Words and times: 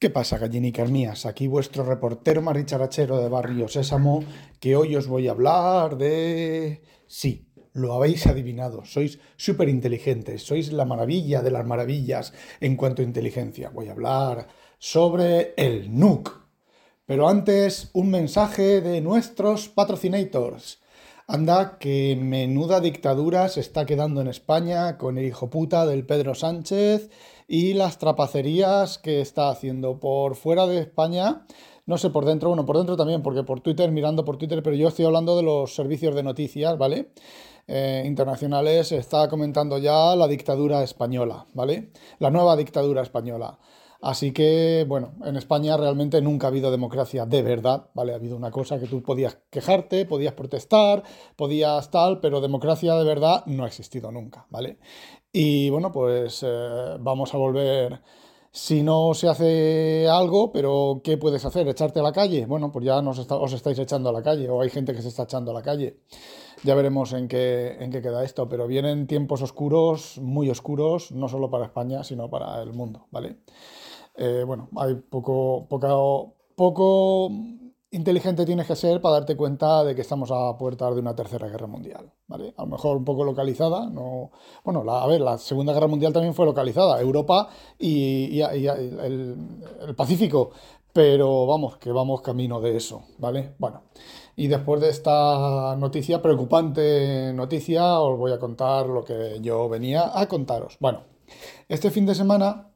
¿Qué 0.00 0.08
pasa, 0.08 0.38
gallinicas 0.38 0.90
mías? 0.90 1.26
Aquí 1.26 1.46
vuestro 1.46 1.84
reportero 1.84 2.40
maricharachero 2.40 3.20
de 3.20 3.28
Barrio 3.28 3.68
Sésamo, 3.68 4.24
que 4.58 4.74
hoy 4.74 4.96
os 4.96 5.06
voy 5.06 5.28
a 5.28 5.32
hablar 5.32 5.98
de... 5.98 6.80
Sí, 7.06 7.52
lo 7.74 7.92
habéis 7.92 8.26
adivinado, 8.26 8.86
sois 8.86 9.18
súper 9.36 9.68
inteligentes, 9.68 10.40
sois 10.40 10.72
la 10.72 10.86
maravilla 10.86 11.42
de 11.42 11.50
las 11.50 11.66
maravillas 11.66 12.32
en 12.60 12.76
cuanto 12.76 13.02
a 13.02 13.04
inteligencia. 13.04 13.68
Voy 13.68 13.88
a 13.88 13.92
hablar 13.92 14.48
sobre 14.78 15.52
el 15.58 15.94
NUC. 15.94 16.32
Pero 17.04 17.28
antes, 17.28 17.90
un 17.92 18.08
mensaje 18.08 18.80
de 18.80 19.02
nuestros 19.02 19.68
patrocinators. 19.68 20.79
Anda, 21.32 21.78
que 21.78 22.18
menuda 22.20 22.80
dictadura 22.80 23.48
se 23.48 23.60
está 23.60 23.86
quedando 23.86 24.20
en 24.20 24.26
España 24.26 24.98
con 24.98 25.16
el 25.16 25.26
hijo 25.26 25.48
puta 25.48 25.86
del 25.86 26.04
Pedro 26.04 26.34
Sánchez 26.34 27.08
y 27.46 27.74
las 27.74 27.98
trapacerías 27.98 28.98
que 28.98 29.20
está 29.20 29.48
haciendo 29.48 30.00
por 30.00 30.34
fuera 30.34 30.66
de 30.66 30.80
España. 30.80 31.46
No 31.86 31.98
sé, 31.98 32.10
por 32.10 32.24
dentro, 32.24 32.48
bueno, 32.48 32.66
por 32.66 32.78
dentro 32.78 32.96
también, 32.96 33.22
porque 33.22 33.44
por 33.44 33.60
Twitter, 33.60 33.92
mirando 33.92 34.24
por 34.24 34.38
Twitter, 34.38 34.60
pero 34.60 34.74
yo 34.74 34.88
estoy 34.88 35.04
hablando 35.04 35.36
de 35.36 35.44
los 35.44 35.72
servicios 35.72 36.16
de 36.16 36.24
noticias, 36.24 36.76
¿vale? 36.76 37.12
Eh, 37.68 38.02
internacionales, 38.06 38.90
está 38.90 39.28
comentando 39.28 39.78
ya 39.78 40.16
la 40.16 40.26
dictadura 40.26 40.82
española, 40.82 41.46
¿vale? 41.54 41.92
La 42.18 42.30
nueva 42.30 42.56
dictadura 42.56 43.02
española. 43.02 43.56
Así 44.02 44.32
que, 44.32 44.86
bueno, 44.88 45.12
en 45.24 45.36
España 45.36 45.76
realmente 45.76 46.22
nunca 46.22 46.46
ha 46.46 46.50
habido 46.50 46.70
democracia 46.70 47.26
de 47.26 47.42
verdad, 47.42 47.90
¿vale? 47.92 48.12
Ha 48.12 48.16
habido 48.16 48.34
una 48.34 48.50
cosa 48.50 48.80
que 48.80 48.86
tú 48.86 49.02
podías 49.02 49.38
quejarte, 49.50 50.06
podías 50.06 50.32
protestar, 50.32 51.02
podías 51.36 51.90
tal, 51.90 52.20
pero 52.20 52.40
democracia 52.40 52.94
de 52.94 53.04
verdad 53.04 53.44
no 53.44 53.64
ha 53.64 53.66
existido 53.66 54.10
nunca, 54.10 54.46
¿vale? 54.48 54.78
Y 55.32 55.68
bueno, 55.68 55.92
pues 55.92 56.42
eh, 56.42 56.96
vamos 56.98 57.34
a 57.34 57.36
volver, 57.36 58.00
si 58.52 58.82
no 58.82 59.12
se 59.12 59.28
hace 59.28 60.08
algo, 60.08 60.50
pero 60.50 61.02
¿qué 61.04 61.18
puedes 61.18 61.44
hacer? 61.44 61.68
¿Echarte 61.68 62.00
a 62.00 62.02
la 62.02 62.12
calle? 62.12 62.46
Bueno, 62.46 62.72
pues 62.72 62.86
ya 62.86 62.98
os 62.98 63.52
estáis 63.52 63.78
echando 63.78 64.08
a 64.08 64.12
la 64.12 64.22
calle, 64.22 64.48
o 64.48 64.62
hay 64.62 64.70
gente 64.70 64.94
que 64.94 65.02
se 65.02 65.08
está 65.08 65.24
echando 65.24 65.50
a 65.50 65.54
la 65.54 65.62
calle. 65.62 66.00
Ya 66.64 66.74
veremos 66.74 67.12
en 67.12 67.28
qué, 67.28 67.76
en 67.80 67.90
qué 67.90 68.02
queda 68.02 68.24
esto, 68.24 68.48
pero 68.48 68.66
vienen 68.66 69.06
tiempos 69.06 69.42
oscuros, 69.42 70.18
muy 70.18 70.50
oscuros, 70.50 71.12
no 71.12 71.28
solo 71.28 71.50
para 71.50 71.66
España, 71.66 72.02
sino 72.02 72.28
para 72.28 72.62
el 72.62 72.72
mundo, 72.72 73.06
¿vale? 73.10 73.36
Eh, 74.22 74.44
bueno, 74.44 74.68
hay 74.76 74.96
poco, 74.96 75.66
poco, 75.66 76.34
poco 76.54 77.30
inteligente 77.90 78.44
tienes 78.44 78.66
que 78.66 78.76
ser 78.76 79.00
para 79.00 79.14
darte 79.14 79.34
cuenta 79.34 79.82
de 79.82 79.94
que 79.94 80.02
estamos 80.02 80.30
a 80.30 80.58
puertas 80.58 80.94
de 80.94 81.00
una 81.00 81.16
tercera 81.16 81.48
guerra 81.48 81.66
mundial, 81.66 82.12
¿vale? 82.26 82.52
A 82.58 82.64
lo 82.64 82.68
mejor 82.68 82.98
un 82.98 83.04
poco 83.06 83.24
localizada, 83.24 83.88
no... 83.88 84.30
Bueno, 84.62 84.84
a 84.92 85.06
ver, 85.06 85.22
la 85.22 85.38
segunda 85.38 85.72
guerra 85.72 85.86
mundial 85.86 86.12
también 86.12 86.34
fue 86.34 86.44
localizada, 86.44 87.00
Europa 87.00 87.48
y, 87.78 88.42
el, 88.42 89.36
el, 89.88 89.94
Pacífico, 89.96 90.50
pero 90.92 91.46
vamos, 91.46 91.78
que 91.78 91.90
vamos 91.90 92.20
camino 92.20 92.60
de 92.60 92.76
eso, 92.76 93.04
¿vale? 93.16 93.54
Bueno, 93.58 93.84
y 94.36 94.48
después 94.48 94.82
de 94.82 94.90
esta 94.90 95.76
noticia, 95.76 96.20
preocupante 96.20 97.32
noticia, 97.32 97.98
os 98.00 98.18
voy 98.18 98.32
a 98.32 98.38
contar 98.38 98.86
lo 98.86 99.02
que 99.02 99.38
yo 99.40 99.66
venía 99.70 100.10
a 100.12 100.28
contaros. 100.28 100.76
Bueno, 100.78 101.04
este 101.68 101.90
fin 101.90 102.04
de 102.04 102.14
semana 102.14 102.69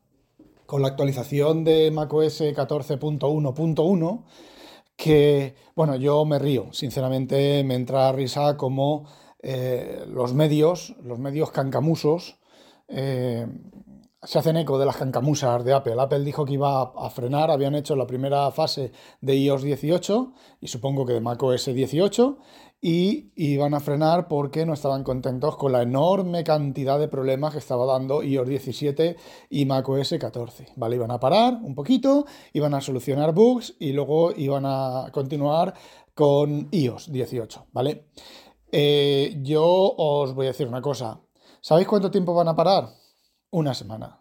con 0.67 0.83
la 0.83 0.89
actualización 0.89 1.65
de 1.65 1.91
macOS 1.91 2.41
14.1.1, 2.41 4.25
que, 4.97 5.55
bueno, 5.75 5.97
yo 5.97 6.25
me 6.25 6.39
río, 6.39 6.73
sinceramente 6.73 7.65
me 7.65 7.75
entra 7.75 8.09
a 8.09 8.13
risa 8.13 8.57
como 8.57 9.07
eh, 9.43 10.05
los 10.09 10.35
medios, 10.35 10.95
los 11.03 11.19
medios 11.19 11.51
cancamusos, 11.51 12.39
eh, 12.89 13.47
se 14.25 14.39
hacen 14.39 14.57
eco 14.57 14.79
de 14.79 14.87
las 14.87 14.97
cancamusas 14.97 15.65
de 15.65 15.73
Apple. 15.73 15.97
Apple 15.99 16.21
dijo 16.21 16.45
que 16.45 16.55
iba 16.55 16.83
a 16.83 17.11
frenar, 17.11 17.51
habían 17.51 17.75
hecho 17.75 17.97
la 17.97 18.07
primera 18.07 18.51
fase 18.51 18.93
de 19.21 19.37
iOS 19.37 19.63
18 19.63 20.33
y 20.61 20.69
supongo 20.69 21.05
que 21.05 21.13
de 21.13 21.21
macOS 21.21 21.67
18 21.67 22.39
y 22.81 23.33
iban 23.37 23.75
a 23.75 23.81
frenar 23.81 24.29
porque 24.29 24.67
no 24.67 24.75
estaban 24.75 25.05
contentos 25.05 25.57
con 25.57 25.73
la 25.73 25.83
enorme 25.83 26.45
cantidad 26.45 26.99
de 26.99 27.09
problemas 27.09 27.53
que 27.53 27.59
estaba 27.59 27.87
dando 27.87 28.23
iOS 28.23 28.49
17 28.49 29.17
y 29.51 29.65
macOS 29.67 30.15
14. 30.19 30.69
¿Vale? 30.77 30.97
Iban 30.97 31.11
a 31.11 31.21
parar 31.21 31.59
un 31.63 31.75
poquito, 31.75 32.27
iban 32.53 32.75
a 32.75 32.81
solucionar 32.81 33.35
bugs 33.35 33.75
y 33.79 33.93
luego 33.93 34.33
iban 34.37 34.65
a 34.67 35.09
continuar 35.13 35.75
con 36.15 36.69
iOS 36.71 37.11
18. 37.11 37.67
¿Vale? 37.73 38.07
Eh, 38.71 39.39
yo 39.43 39.65
os 39.65 40.35
voy 40.35 40.47
a 40.47 40.51
decir 40.51 40.67
una 40.67 40.83
cosa. 40.83 41.21
¿Sabéis 41.61 41.89
cuánto 41.89 42.11
tiempo 42.11 42.35
van 42.35 42.49
a 42.49 42.57
parar? 42.57 43.04
Una 43.55 43.73
semana. 43.73 44.21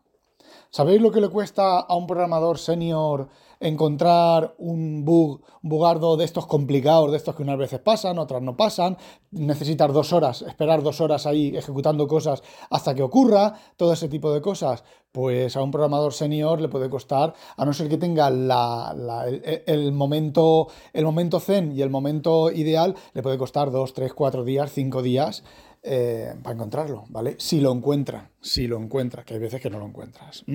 ¿Sabéis 0.69 1.01
lo 1.01 1.11
que 1.11 1.21
le 1.21 1.29
cuesta 1.29 1.79
a 1.79 1.95
un 1.95 2.07
programador 2.07 2.57
senior 2.57 3.29
encontrar 3.59 4.55
un 4.57 5.05
bug, 5.05 5.41
un 5.61 5.69
bugardo 5.69 6.17
de 6.17 6.25
estos 6.25 6.47
complicados, 6.47 7.11
de 7.11 7.17
estos 7.17 7.35
que 7.35 7.43
unas 7.43 7.57
veces 7.57 7.79
pasan, 7.79 8.17
otras 8.17 8.41
no 8.41 8.57
pasan? 8.57 8.97
Necesitar 9.31 9.93
dos 9.93 10.13
horas, 10.13 10.41
esperar 10.43 10.81
dos 10.81 10.99
horas 11.01 11.25
ahí 11.25 11.55
ejecutando 11.55 12.07
cosas 12.07 12.43
hasta 12.69 12.95
que 12.95 13.03
ocurra, 13.03 13.53
todo 13.77 13.93
ese 13.93 14.07
tipo 14.09 14.33
de 14.33 14.41
cosas. 14.41 14.83
Pues 15.11 15.55
a 15.55 15.61
un 15.61 15.69
programador 15.69 16.13
senior 16.13 16.59
le 16.59 16.69
puede 16.69 16.89
costar, 16.89 17.35
a 17.55 17.65
no 17.65 17.73
ser 17.73 17.87
que 17.87 17.97
tenga 17.97 18.27
el, 18.27 19.91
momento, 19.93 20.67
el 20.91 21.05
momento 21.05 21.39
zen 21.39 21.71
y 21.71 21.81
el 21.83 21.91
momento 21.91 22.51
ideal, 22.51 22.95
le 23.13 23.21
puede 23.21 23.37
costar 23.37 23.69
dos, 23.69 23.93
tres, 23.93 24.13
cuatro 24.13 24.43
días, 24.43 24.71
cinco 24.71 25.03
días 25.03 25.43
eh, 25.85 26.33
para 26.41 26.55
encontrarlo, 26.55 27.03
¿vale? 27.09 27.35
Si 27.39 27.59
lo 27.59 27.69
encuentra, 27.73 28.31
si 28.39 28.67
lo 28.67 28.77
encuentra, 28.79 29.25
que 29.25 29.33
hay 29.33 29.39
veces 29.41 29.59
que 29.59 29.69
no 29.69 29.79
lo 29.79 29.85
encuentras. 29.85 30.45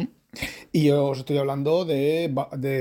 Y 0.73 0.85
yo 0.85 1.07
os 1.07 1.19
estoy 1.19 1.37
hablando 1.37 1.85
de, 1.85 2.33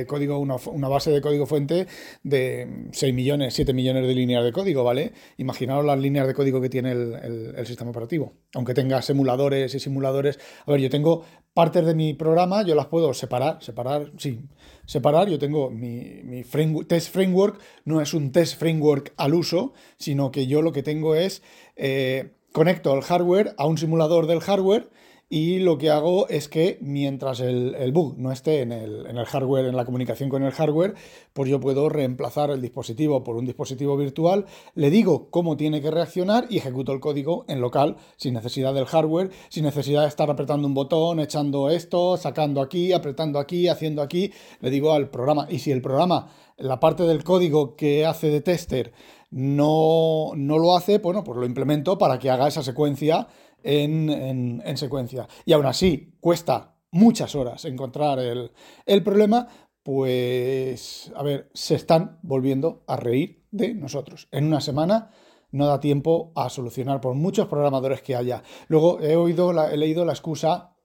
código, 0.08 0.40
una, 0.40 0.88
base 0.88 1.12
de 1.12 1.20
código 1.22 1.46
fuente 1.46 1.88
de 2.24 2.88
6 2.92 3.14
millones, 3.14 3.54
7 3.54 3.74
millones 3.74 4.08
de 4.08 4.16
líneas 4.16 4.46
de 4.46 4.54
código, 4.54 4.86
¿vale? 4.86 5.12
Imaginaos 5.38 5.84
las 5.84 6.00
líneas 6.00 6.26
de 6.26 6.34
código 6.34 6.62
que 6.62 6.70
tiene 6.70 6.92
el, 6.92 7.66
sistema 7.66 7.92
operativo. 7.92 8.34
Aunque 8.54 8.74
tenga 8.74 9.02
simuladores 9.02 9.76
y 9.76 9.80
simuladores. 9.80 10.40
A 10.66 10.72
ver, 10.72 10.80
yo 10.80 10.90
tengo 10.90 11.24
partes 11.54 11.86
de 11.86 11.96
mi 11.96 12.14
programa, 12.14 12.64
yo 12.64 12.76
las 12.76 12.88
puedo 12.88 13.14
separar, 13.14 13.62
separar, 13.62 14.12
sí, 14.18 14.40
separar. 14.86 15.28
Yo 15.28 15.38
tengo 15.38 15.70
mi, 15.70 16.22
mi 16.24 16.44
test 16.88 17.12
framework, 17.12 17.60
no 17.84 18.00
es 18.00 18.14
un 18.14 18.32
test 18.32 18.58
framework 18.58 19.14
al 19.18 19.34
uso, 19.34 19.74
sino 19.98 20.32
que 20.32 20.48
yo 20.48 20.62
lo 20.62 20.72
que 20.72 20.84
tengo 20.84 21.16
es. 21.16 21.42
Eh, 21.76 22.37
conecto 22.58 22.96
el 22.96 23.04
hardware 23.04 23.54
a 23.60 23.68
un 23.68 23.78
simulador 23.78 24.26
del 24.26 24.40
hardware 24.40 24.90
y 25.30 25.60
lo 25.60 25.78
que 25.78 25.92
hago 25.92 26.28
es 26.28 26.48
que 26.48 26.80
mientras 26.82 27.40
el, 27.40 27.92
bug 27.92 28.18
no 28.18 28.32
esté 28.32 28.62
en 28.62 28.72
el, 28.72 29.26
hardware, 29.26 29.66
en 29.66 29.76
la 29.76 29.86
comunicación 29.86 30.28
con 30.28 30.42
el 30.42 30.52
hardware, 30.52 30.96
pues 31.34 31.52
yo 31.52 31.60
puedo 31.60 31.88
reemplazar 31.88 32.50
el 32.50 32.60
dispositivo 32.60 33.24
por 33.24 33.36
un 33.36 33.46
dispositivo 33.46 33.96
virtual, 33.96 34.48
le 34.74 34.90
digo 34.90 35.30
cómo 35.30 35.56
tiene 35.56 35.84
que 35.84 35.92
reaccionar 35.92 36.48
y 36.50 36.58
ejecuto 36.58 36.94
el 36.94 37.00
código 37.00 37.46
en 37.48 37.62
local, 37.62 37.98
sin 38.16 38.34
necesidad 38.34 38.74
del 38.74 38.88
hardware, 38.88 39.30
sin 39.50 39.64
necesidad 39.64 40.02
de 40.02 40.08
estar 40.08 40.32
apretando 40.32 40.68
un 40.68 40.74
botón, 40.74 41.20
echando 41.20 41.70
esto, 41.70 42.18
sacando 42.18 42.60
aquí, 42.60 42.92
apretando 42.92 43.38
aquí, 43.38 43.68
haciendo 43.68 44.02
aquí, 44.02 44.32
le 44.62 44.72
digo 44.72 44.94
al 44.94 45.12
programa. 45.12 45.46
Y 45.48 45.60
si 45.60 45.72
el 45.72 45.84
programa, 45.84 46.30
la 46.58 46.80
parte 46.80 47.04
del 47.04 47.24
código 47.24 47.76
que 47.76 48.06
hace 48.08 48.32
de 48.32 48.42
tester, 48.42 48.94
no, 49.30 50.32
no 50.36 50.58
lo 50.58 50.76
hace, 50.76 51.00
bueno, 51.00 51.24
pues 51.24 51.38
lo 51.38 51.46
implemento 51.46 51.98
para 51.98 52.20
que 52.20 52.30
haga 52.30 52.48
esa 52.48 52.64
secuencia 52.64 53.28
en, 53.64 54.62
secuencia. 54.76 55.28
Y 55.46 55.54
aún 55.54 55.66
así, 55.66 56.16
cuesta 56.20 56.76
muchas 56.92 57.36
horas 57.36 57.66
encontrar 57.66 58.20
el, 58.20 58.52
el 58.86 59.04
problema, 59.04 59.48
pues, 59.84 61.12
a 61.16 61.24
ver, 61.24 61.50
se 61.54 61.76
están 61.76 62.20
volviendo 62.22 62.84
a 62.88 62.98
reír 62.98 63.46
de 63.52 63.74
nosotros. 63.74 64.28
En 64.32 64.46
una 64.46 64.62
semana 64.62 65.12
no 65.52 65.68
da 65.68 65.80
tiempo 65.80 66.32
a 66.36 66.50
solucionar 66.50 67.02
por 67.02 67.16
muchos 67.16 67.48
programadores 67.48 68.02
que 68.02 68.16
haya. 68.16 68.44
Luego 68.68 69.00
he 69.02 69.16
oído, 69.16 69.52
he 69.70 69.78
leído 69.78 70.06
la 70.06 70.14
excusa 70.14 70.77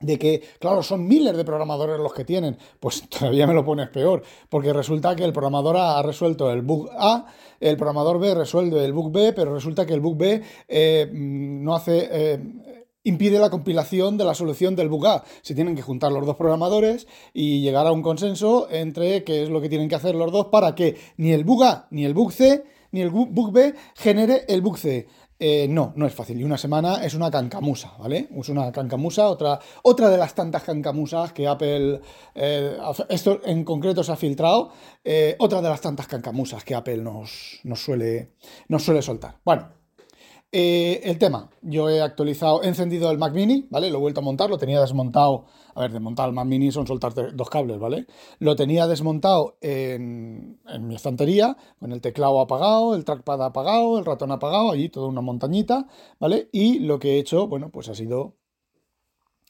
de 0.00 0.16
que, 0.18 0.42
claro, 0.60 0.82
son 0.82 1.08
miles 1.08 1.36
de 1.36 1.44
programadores 1.44 1.98
los 1.98 2.12
que 2.14 2.24
tienen, 2.24 2.56
pues 2.78 3.08
todavía 3.08 3.46
me 3.46 3.54
lo 3.54 3.64
pones 3.64 3.88
peor, 3.88 4.22
porque 4.48 4.72
resulta 4.72 5.16
que 5.16 5.24
el 5.24 5.32
programador 5.32 5.76
A 5.76 5.98
ha 5.98 6.02
resuelto 6.02 6.50
el 6.52 6.62
bug 6.62 6.88
A, 6.96 7.26
el 7.58 7.76
programador 7.76 8.20
B 8.20 8.34
resuelve 8.34 8.84
el 8.84 8.92
bug 8.92 9.10
B, 9.10 9.32
pero 9.32 9.54
resulta 9.54 9.86
que 9.86 9.94
el 9.94 10.00
bug 10.00 10.16
B 10.16 10.42
eh, 10.68 11.10
mm, 11.12 11.64
no 11.64 11.74
hace... 11.74 12.08
Eh, 12.10 12.38
impide 13.04 13.38
la 13.38 13.48
compilación 13.48 14.18
de 14.18 14.24
la 14.24 14.34
solución 14.34 14.76
del 14.76 14.90
bug 14.90 15.06
A. 15.06 15.24
Se 15.40 15.54
tienen 15.54 15.74
que 15.74 15.80
juntar 15.80 16.12
los 16.12 16.26
dos 16.26 16.36
programadores 16.36 17.06
y 17.32 17.62
llegar 17.62 17.86
a 17.86 17.92
un 17.92 18.02
consenso 18.02 18.68
entre 18.70 19.24
qué 19.24 19.44
es 19.44 19.48
lo 19.48 19.62
que 19.62 19.70
tienen 19.70 19.88
que 19.88 19.94
hacer 19.94 20.14
los 20.14 20.30
dos 20.30 20.48
para 20.48 20.74
que 20.74 20.96
ni 21.16 21.32
el 21.32 21.44
bug 21.44 21.64
A 21.64 21.86
ni 21.90 22.04
el 22.04 22.12
bug 22.12 22.32
C 22.32 22.64
ni 22.90 23.00
el 23.00 23.08
bug 23.10 23.52
B 23.52 23.74
genere 23.94 24.44
el 24.48 24.60
bug 24.60 24.76
C. 24.76 25.06
Eh, 25.40 25.68
no, 25.68 25.92
no 25.94 26.06
es 26.06 26.14
fácil. 26.14 26.40
Y 26.40 26.44
una 26.44 26.58
semana 26.58 27.04
es 27.04 27.14
una 27.14 27.30
cancamusa, 27.30 27.92
¿vale? 27.98 28.28
Es 28.34 28.48
una 28.48 28.72
cancamusa, 28.72 29.28
otra, 29.28 29.60
otra 29.82 30.10
de 30.10 30.18
las 30.18 30.34
tantas 30.34 30.64
cancamusas 30.64 31.32
que 31.32 31.46
Apple, 31.46 32.00
eh, 32.34 32.76
esto 33.08 33.40
en 33.44 33.64
concreto 33.64 34.02
se 34.02 34.12
ha 34.12 34.16
filtrado, 34.16 34.72
eh, 35.04 35.36
otra 35.38 35.62
de 35.62 35.68
las 35.68 35.80
tantas 35.80 36.08
cancamusas 36.08 36.64
que 36.64 36.74
Apple 36.74 36.98
nos, 36.98 37.60
nos, 37.62 37.80
suele, 37.80 38.32
nos 38.66 38.82
suele 38.82 39.00
soltar. 39.00 39.36
Bueno, 39.44 39.77
Eh, 40.50 41.02
el 41.04 41.18
tema, 41.18 41.50
yo 41.60 41.90
he 41.90 42.00
actualizado, 42.00 42.62
he 42.62 42.68
encendido 42.68 43.10
el 43.10 43.18
Mac 43.18 43.34
Mini, 43.34 43.66
¿vale? 43.68 43.90
Lo 43.90 43.98
he 43.98 44.00
vuelto 44.00 44.20
a 44.20 44.22
montar, 44.22 44.48
lo 44.48 44.56
tenía 44.56 44.80
desmontado. 44.80 45.44
A 45.74 45.82
ver, 45.82 45.92
desmontar 45.92 46.26
el 46.28 46.34
Mac 46.34 46.46
Mini 46.46 46.72
son 46.72 46.86
soltar 46.86 47.12
dos 47.34 47.50
cables, 47.50 47.78
¿vale? 47.78 48.06
Lo 48.38 48.56
tenía 48.56 48.86
desmontado 48.86 49.58
en, 49.60 50.58
mi 50.80 50.94
estantería, 50.94 51.54
con 51.78 51.92
el 51.92 52.00
teclado 52.00 52.40
apagado, 52.40 52.94
el 52.94 53.04
trackpad 53.04 53.42
apagado, 53.42 53.98
el 53.98 54.06
ratón 54.06 54.32
apagado, 54.32 54.70
allí 54.70 54.88
toda 54.88 55.08
una 55.08 55.20
montañita, 55.20 55.86
¿vale? 56.18 56.48
Y 56.50 56.78
lo 56.78 56.98
que 56.98 57.16
he 57.16 57.18
hecho, 57.18 57.46
bueno, 57.46 57.70
pues 57.70 57.90
ha 57.90 57.94
sido 57.94 58.36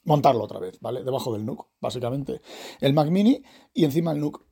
montarlo 0.03 0.43
otra 0.43 0.59
vez, 0.59 0.81
¿vale? 0.81 1.03
Debajo 1.05 1.31
del 1.31 1.45
NUC, 1.45 1.65
básicamente. 1.79 2.41
El 2.81 2.93
Mac 2.93 3.09
Mini 3.09 3.41
y 3.73 3.85
encima 3.85 4.11
el 4.11 4.19
NUC. 4.19 4.48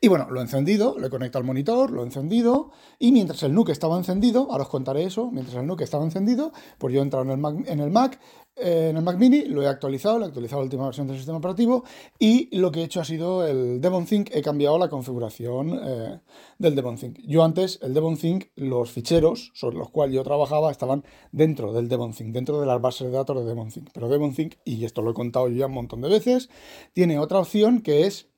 Y 0.00 0.08
bueno, 0.08 0.28
lo 0.30 0.40
he 0.40 0.42
encendido, 0.42 0.96
lo 0.98 1.06
he 1.06 1.10
conectado 1.10 1.40
al 1.40 1.46
monitor, 1.46 1.90
lo 1.90 2.02
he 2.02 2.06
encendido, 2.06 2.70
y 2.98 3.12
mientras 3.12 3.42
el 3.42 3.54
NUC 3.54 3.70
estaba 3.70 3.96
encendido, 3.96 4.48
ahora 4.50 4.64
os 4.64 4.68
contaré 4.68 5.04
eso, 5.04 5.30
mientras 5.30 5.56
el 5.56 5.66
NUC 5.66 5.82
estaba 5.82 6.04
encendido, 6.04 6.52
pues 6.78 6.94
yo 6.94 7.00
he 7.00 7.02
entrado 7.02 7.24
en 7.24 7.30
el 7.32 7.38
Mac, 7.38 7.56
en 7.66 7.80
el 7.80 7.90
Mac, 7.90 8.20
eh, 8.56 8.88
en 8.90 8.96
el 8.96 9.02
Mac 9.02 9.18
Mini, 9.18 9.44
lo 9.44 9.62
he 9.62 9.66
actualizado, 9.66 10.18
lo 10.18 10.24
he 10.24 10.28
actualizado 10.28 10.62
la 10.62 10.64
última 10.64 10.84
versión 10.86 11.06
del 11.06 11.16
sistema 11.16 11.38
operativo, 11.38 11.84
y 12.18 12.56
lo 12.56 12.70
que 12.72 12.80
he 12.80 12.84
hecho 12.84 13.00
ha 13.00 13.04
sido 13.04 13.46
el 13.46 13.80
DevonThink, 13.80 14.30
he 14.34 14.42
cambiado 14.42 14.78
la 14.78 14.88
configuración 14.88 15.78
eh, 15.82 16.20
del 16.58 16.74
DevonThink. 16.74 17.18
Yo 17.26 17.44
antes, 17.44 17.78
el 17.82 17.92
DevonThink, 17.92 18.46
los 18.56 18.90
ficheros 18.90 19.52
sobre 19.54 19.76
los 19.76 19.90
cuales 19.90 20.14
yo 20.14 20.22
trabajaba 20.22 20.70
estaban 20.70 21.04
dentro 21.32 21.72
del 21.72 21.88
DevonThink, 21.88 22.32
dentro 22.32 22.60
de 22.60 22.66
las 22.66 22.80
bases 22.80 23.08
de 23.08 23.12
datos 23.12 23.36
de 23.36 23.44
DevonThink. 23.44 23.90
Pero 23.92 24.08
DevonThink, 24.08 24.54
y 24.64 24.84
esto 24.84 25.02
lo 25.02 25.10
he 25.10 25.14
contado 25.14 25.48
yo 25.48 25.56
ya 25.56 25.66
un 25.66 25.72
montón 25.72 26.00
de 26.00 26.08
veces, 26.08 26.48
tiene 26.94 27.18
otra 27.18 27.40
opción 27.40 27.82
que 27.82 28.06
es 28.06 28.28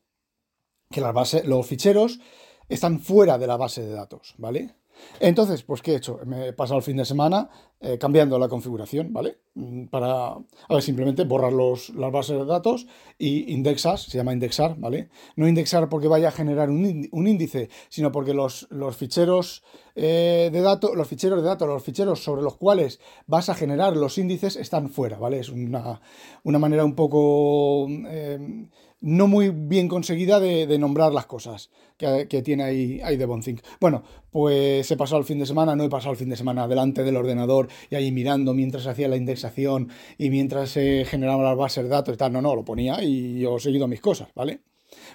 que 0.90 1.00
las 1.00 1.12
bases, 1.12 1.44
los 1.46 1.66
ficheros 1.66 2.20
están 2.68 3.00
fuera 3.00 3.38
de 3.38 3.46
la 3.46 3.56
base 3.56 3.82
de 3.82 3.92
datos, 3.92 4.34
¿vale? 4.38 4.74
Entonces, 5.20 5.62
pues, 5.62 5.82
¿qué 5.82 5.92
he 5.92 5.96
hecho? 5.96 6.20
Me 6.24 6.48
he 6.48 6.52
pasado 6.52 6.78
el 6.78 6.84
fin 6.84 6.96
de 6.96 7.04
semana 7.04 7.48
eh, 7.80 7.96
cambiando 7.96 8.40
la 8.40 8.48
configuración, 8.48 9.12
¿vale? 9.12 9.38
Mm, 9.54 9.84
para, 9.84 10.32
a 10.32 10.44
ver, 10.68 10.82
simplemente 10.82 11.22
borrar 11.22 11.52
los, 11.52 11.90
las 11.90 12.10
bases 12.10 12.36
de 12.36 12.44
datos 12.44 12.88
y 13.18 13.52
indexas, 13.52 14.02
se 14.02 14.18
llama 14.18 14.32
indexar, 14.32 14.76
¿vale? 14.78 15.10
No 15.36 15.46
indexar 15.46 15.88
porque 15.88 16.08
vaya 16.08 16.28
a 16.28 16.32
generar 16.32 16.70
un, 16.70 17.08
índice, 17.12 17.70
sino 17.88 18.10
porque 18.10 18.34
los, 18.34 18.66
los 18.70 18.96
ficheros 18.96 19.62
eh, 19.94 20.50
de 20.52 20.60
datos, 20.60 20.96
los 20.96 21.06
ficheros 21.06 21.40
de 21.40 21.48
datos, 21.48 21.68
los 21.68 21.84
ficheros 21.84 22.22
sobre 22.22 22.42
los 22.42 22.56
cuales 22.56 22.98
vas 23.28 23.48
a 23.48 23.54
generar 23.54 23.96
los 23.96 24.18
índices 24.18 24.56
están 24.56 24.90
fuera, 24.90 25.18
¿vale? 25.18 25.38
Es 25.38 25.48
una, 25.48 26.00
una 26.42 26.58
manera 26.58 26.84
un 26.84 26.96
poco... 26.96 27.86
Eh, 27.88 28.66
no 29.00 29.28
muy 29.28 29.50
bien 29.50 29.88
conseguida 29.88 30.40
de, 30.40 30.78
nombrar 30.78 31.12
las 31.12 31.26
cosas 31.26 31.70
que, 31.96 32.42
tiene 32.42 32.64
ahí, 32.64 33.00
ahí 33.02 33.16
Devonthink. 33.16 33.60
Bueno, 33.80 34.02
pues 34.30 34.90
he 34.90 34.96
pasado 34.96 35.20
el 35.20 35.24
fin 35.24 35.38
de 35.38 35.46
semana, 35.46 35.76
no 35.76 35.84
he 35.84 35.88
pasado 35.88 36.12
el 36.12 36.18
fin 36.18 36.28
de 36.28 36.36
semana 36.36 36.66
delante 36.66 37.04
del 37.04 37.16
ordenador 37.16 37.67
y 37.90 37.94
ahí 37.94 38.12
mirando 38.12 38.54
mientras 38.54 38.86
hacía 38.86 39.08
la 39.08 39.16
indexación 39.16 39.90
y 40.16 40.30
mientras 40.30 40.70
se 40.70 41.04
generaban 41.04 41.44
las 41.44 41.56
bases 41.56 41.84
de 41.84 41.90
datos 41.90 42.14
y 42.14 42.18
tal. 42.18 42.32
No, 42.32 42.42
no, 42.42 42.54
lo 42.54 42.64
ponía 42.64 43.02
y 43.02 43.40
yo 43.40 43.56
he 43.56 43.60
seguido 43.60 43.88
mis 43.88 44.00
cosas, 44.00 44.28
¿vale? 44.34 44.60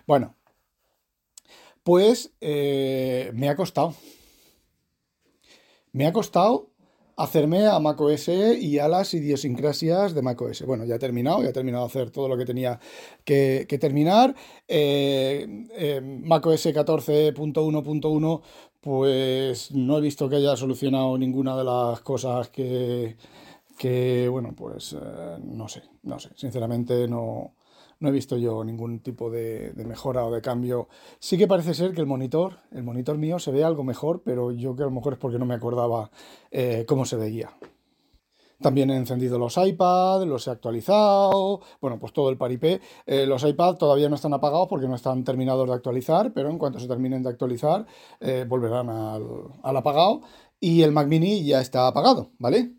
Bueno, 0.05 0.35
pues 1.83 2.33
eh, 2.41 3.31
me 3.33 3.49
ha 3.49 3.55
costado. 3.55 3.95
Me 5.91 6.07
ha 6.07 6.13
costado 6.13 6.72
hacerme 7.15 7.67
a 7.67 7.79
macOS 7.79 8.29
y 8.29 8.79
a 8.79 8.87
las 8.87 9.13
idiosincrasias 9.13 10.13
de 10.13 10.21
macOS. 10.21 10.63
Bueno, 10.65 10.85
ya 10.85 10.95
he 10.95 10.99
terminado, 10.99 11.43
ya 11.43 11.49
he 11.49 11.53
terminado 11.53 11.85
de 11.85 11.89
hacer 11.89 12.11
todo 12.11 12.27
lo 12.27 12.37
que 12.37 12.45
tenía 12.45 12.79
que, 13.23 13.65
terminar. 13.79 14.35
Eh, 14.67 15.67
eh, 15.75 16.01
macOS 16.01 16.67
14.1.1, 16.67 18.41
pues 18.81 19.71
no 19.71 19.97
he 19.97 20.01
visto 20.01 20.29
que 20.29 20.37
haya 20.37 20.55
solucionado 20.55 21.17
ninguna 21.17 21.55
de 21.57 21.63
las 21.63 22.01
cosas 22.01 22.49
que, 22.49 23.15
que 23.77 24.27
bueno, 24.29 24.53
pues 24.55 24.93
eh, 24.93 25.37
no 25.43 25.67
sé, 25.67 25.83
no 26.03 26.19
sé, 26.19 26.31
sinceramente 26.35 27.07
no 27.07 27.53
no 28.03 28.09
he 28.09 28.11
visto 28.11 28.37
yo 28.37 28.65
ningún 28.65 28.99
tipo 28.99 29.31
de, 29.31 29.71
mejora 29.77 30.25
o 30.25 30.31
de 30.31 30.41
cambio. 30.41 30.89
Sí 31.19 31.37
que 31.37 31.47
parece 31.47 31.73
ser 31.73 31.93
que 31.93 32.01
el 32.01 32.05
monitor, 32.05 32.57
el 32.71 32.83
monitor 32.83 33.17
mío 33.17 33.39
se 33.39 33.51
ve 33.51 33.63
algo 33.63 33.85
mejor, 33.85 34.23
pero 34.25 34.51
yo 34.51 34.71
creo 34.71 34.75
que 34.75 34.83
a 34.83 34.87
lo 34.87 34.91
mejor 34.91 35.13
es 35.13 35.19
porque 35.19 35.39
no 35.39 35.45
me 35.45 35.55
acordaba 35.55 36.11
eh, 36.51 36.83
cómo 36.85 37.05
se 37.05 37.15
veía. 37.15 37.55
También 38.61 38.89
he 38.89 38.97
encendido 38.97 39.39
los 39.39 39.55
iPad, 39.55 40.25
los 40.25 40.47
he 40.47 40.51
actualizado, 40.51 41.61
bueno, 41.79 41.97
pues 41.97 42.11
todo 42.11 42.29
el 42.29 42.35
paripé. 42.35 42.81
Eh, 43.05 43.25
los 43.25 43.41
iPad 43.45 43.75
todavía 43.75 44.09
no 44.09 44.15
están 44.15 44.33
apagados 44.33 44.67
porque 44.67 44.89
no 44.89 44.95
están 44.95 45.23
terminados 45.23 45.65
de 45.65 45.73
actualizar, 45.73 46.33
pero 46.33 46.49
en 46.49 46.57
cuanto 46.57 46.79
se 46.79 46.89
terminen 46.89 47.23
de 47.23 47.29
actualizar, 47.29 47.85
eh, 48.19 48.45
volverán 48.45 48.89
al, 48.89 49.77
apagado. 49.77 50.23
Y 50.59 50.81
el 50.81 50.91
Mac 50.91 51.07
Mini 51.07 51.45
ya 51.45 51.61
está 51.61 51.87
apagado, 51.87 52.31
¿vale? 52.37 52.73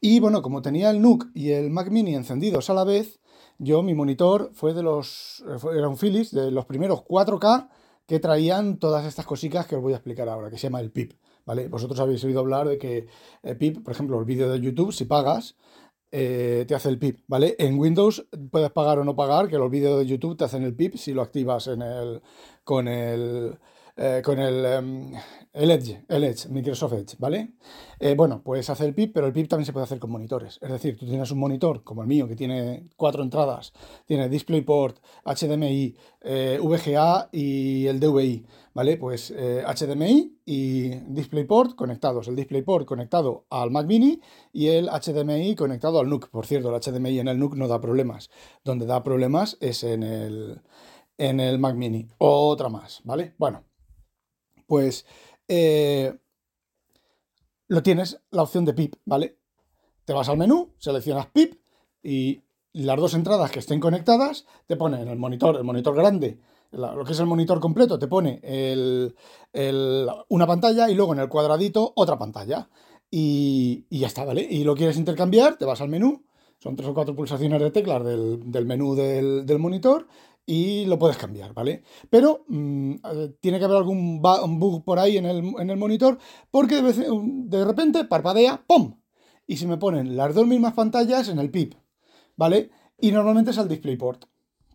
Y 0.00 0.18
bueno, 0.18 0.42
como 0.42 0.62
tenía 0.62 0.90
el 0.90 1.00
NUC 1.00 1.28
y 1.32 1.50
el 1.50 1.70
Mac 1.70 1.90
Mini 1.90 2.16
encendidos 2.16 2.70
a 2.70 2.74
la 2.74 2.82
vez, 2.82 3.20
yo, 3.60 3.82
mi 3.82 3.94
monitor 3.94 4.50
fue 4.54 4.72
de 4.72 4.82
los. 4.82 5.44
Era 5.72 5.88
un 5.88 5.98
Philips, 5.98 6.32
de 6.32 6.50
los 6.50 6.64
primeros 6.64 7.00
4K 7.00 7.68
que 8.06 8.18
traían 8.18 8.78
todas 8.78 9.04
estas 9.04 9.26
cositas 9.26 9.66
que 9.66 9.76
os 9.76 9.82
voy 9.82 9.92
a 9.92 9.96
explicar 9.96 10.28
ahora, 10.28 10.50
que 10.50 10.56
se 10.56 10.64
llama 10.64 10.80
el 10.80 10.90
PIP. 10.90 11.12
¿Vale? 11.44 11.68
Vosotros 11.68 12.00
habéis 12.00 12.24
oído 12.24 12.40
hablar 12.40 12.68
de 12.68 12.78
que 12.78 13.06
el 13.42 13.56
PIP, 13.56 13.84
por 13.84 13.92
ejemplo, 13.92 14.18
el 14.18 14.24
vídeo 14.24 14.50
de 14.50 14.60
YouTube, 14.60 14.92
si 14.92 15.04
pagas, 15.04 15.56
eh, 16.10 16.64
te 16.66 16.74
hace 16.74 16.88
el 16.88 16.98
PIP, 16.98 17.20
¿vale? 17.28 17.54
En 17.58 17.78
Windows 17.78 18.26
puedes 18.50 18.70
pagar 18.70 18.98
o 18.98 19.04
no 19.04 19.14
pagar, 19.14 19.48
que 19.48 19.58
los 19.58 19.70
vídeos 19.70 19.98
de 19.98 20.06
YouTube 20.06 20.36
te 20.36 20.44
hacen 20.44 20.64
el 20.64 20.74
PIP 20.74 20.96
si 20.96 21.12
lo 21.12 21.22
activas 21.22 21.66
en 21.68 21.82
el, 21.82 22.22
con 22.64 22.88
el 22.88 23.58
eh, 24.02 24.22
con 24.24 24.38
el, 24.38 24.64
em, 24.64 25.12
el, 25.52 25.70
Edge, 25.70 26.02
el 26.08 26.24
Edge, 26.24 26.48
Microsoft 26.48 26.94
Edge, 26.94 27.16
¿vale? 27.18 27.50
Eh, 27.98 28.14
bueno, 28.16 28.42
puedes 28.42 28.70
hacer 28.70 28.86
el 28.86 28.94
PIP, 28.94 29.12
pero 29.12 29.26
el 29.26 29.34
PIP 29.34 29.46
también 29.46 29.66
se 29.66 29.74
puede 29.74 29.84
hacer 29.84 29.98
con 29.98 30.10
monitores. 30.10 30.58
Es 30.62 30.70
decir, 30.70 30.96
tú 30.96 31.04
tienes 31.04 31.30
un 31.30 31.38
monitor 31.38 31.84
como 31.84 32.00
el 32.00 32.08
mío 32.08 32.26
que 32.26 32.34
tiene 32.34 32.88
cuatro 32.96 33.22
entradas, 33.22 33.74
tiene 34.06 34.30
DisplayPort, 34.30 35.00
HDMI, 35.26 35.94
eh, 36.22 36.58
VGA 36.62 37.28
y 37.30 37.88
el 37.88 38.00
DVI, 38.00 38.46
¿vale? 38.72 38.96
Pues 38.96 39.34
HDMI 39.34 40.34
y 40.46 40.88
DisplayPort 40.88 41.74
conectados. 41.74 42.26
El 42.28 42.36
DisplayPort 42.36 42.86
conectado 42.86 43.44
al 43.50 43.70
Mac 43.70 43.86
Mini 43.86 44.18
y 44.50 44.68
el 44.68 44.88
HDMI 44.88 45.56
conectado 45.56 46.00
al 46.00 46.08
NUC. 46.08 46.30
Por 46.30 46.46
cierto, 46.46 46.74
el 46.74 46.80
HDMI 46.80 47.18
en 47.18 47.28
el 47.28 47.38
NUC 47.38 47.54
no 47.54 47.68
da 47.68 47.82
problemas. 47.82 48.30
Donde 48.64 48.86
da 48.86 49.02
problemas 49.02 49.58
es 49.60 49.84
en 49.84 50.04
el, 50.04 50.62
en 51.18 51.38
el 51.38 51.58
Mac 51.58 51.76
Mini. 51.76 52.08
Otra 52.16 52.70
más, 52.70 53.02
¿vale? 53.04 53.34
Bueno, 53.36 53.64
pues 54.70 55.04
eh, 55.48 56.16
lo 57.66 57.82
tienes 57.82 58.20
la 58.30 58.44
opción 58.44 58.64
de 58.64 58.72
PIP, 58.72 58.94
¿vale? 59.04 59.36
Te 60.04 60.12
vas 60.12 60.28
al 60.28 60.36
menú, 60.36 60.74
seleccionas 60.78 61.26
PIP 61.26 61.60
y 62.04 62.40
las 62.72 62.96
dos 62.96 63.14
entradas 63.14 63.50
que 63.50 63.58
estén 63.58 63.80
conectadas 63.80 64.46
te 64.68 64.76
pone 64.76 65.02
en 65.02 65.08
el 65.08 65.18
monitor, 65.18 65.56
el 65.56 65.64
monitor 65.64 65.96
grande, 65.96 66.38
lo 66.70 67.04
que 67.04 67.10
es 67.10 67.18
el 67.18 67.26
monitor 67.26 67.58
completo, 67.58 67.98
te 67.98 68.06
pone 68.06 68.40
una 70.28 70.46
pantalla 70.46 70.88
y 70.88 70.94
luego 70.94 71.14
en 71.14 71.18
el 71.18 71.28
cuadradito 71.28 71.92
otra 71.96 72.16
pantalla. 72.16 72.68
Y, 73.10 73.86
ya 73.90 74.06
está, 74.06 74.24
¿vale? 74.24 74.46
Y 74.48 74.62
lo 74.62 74.76
quieres 74.76 74.96
intercambiar, 74.96 75.56
te 75.58 75.64
vas 75.64 75.80
al 75.80 75.88
menú, 75.88 76.22
son 76.60 76.76
tres 76.76 76.88
o 76.88 76.94
cuatro 76.94 77.16
pulsaciones 77.16 77.60
de 77.60 77.72
teclas 77.72 78.04
del, 78.04 78.66
menú 78.66 78.94
del, 78.94 79.46
del, 79.46 79.58
monitor 79.58 80.06
y 80.50 80.84
lo 80.86 80.98
puedes 80.98 81.16
cambiar, 81.16 81.54
¿vale? 81.54 81.84
Pero 82.10 82.44
mm, 82.48 82.94
tiene 83.40 83.60
que 83.60 83.66
haber 83.66 83.76
algún 83.76 84.20
bug 84.20 84.82
por 84.82 84.98
ahí 84.98 85.16
en 85.16 85.24
el, 85.24 85.76
monitor 85.76 86.18
porque 86.50 86.82
de, 86.82 87.64
repente 87.64 88.04
parpadea, 88.04 88.64
¡pum! 88.66 88.96
Y 89.46 89.58
se 89.58 89.68
me 89.68 89.76
ponen 89.76 90.16
las 90.16 90.34
dos 90.34 90.48
mismas 90.48 90.74
pantallas 90.74 91.28
en 91.28 91.38
el 91.38 91.52
PIP, 91.52 91.74
¿vale? 92.36 92.70
Y 92.98 93.12
normalmente 93.12 93.52
es 93.52 93.58
el 93.58 93.68
DisplayPort, 93.68 94.24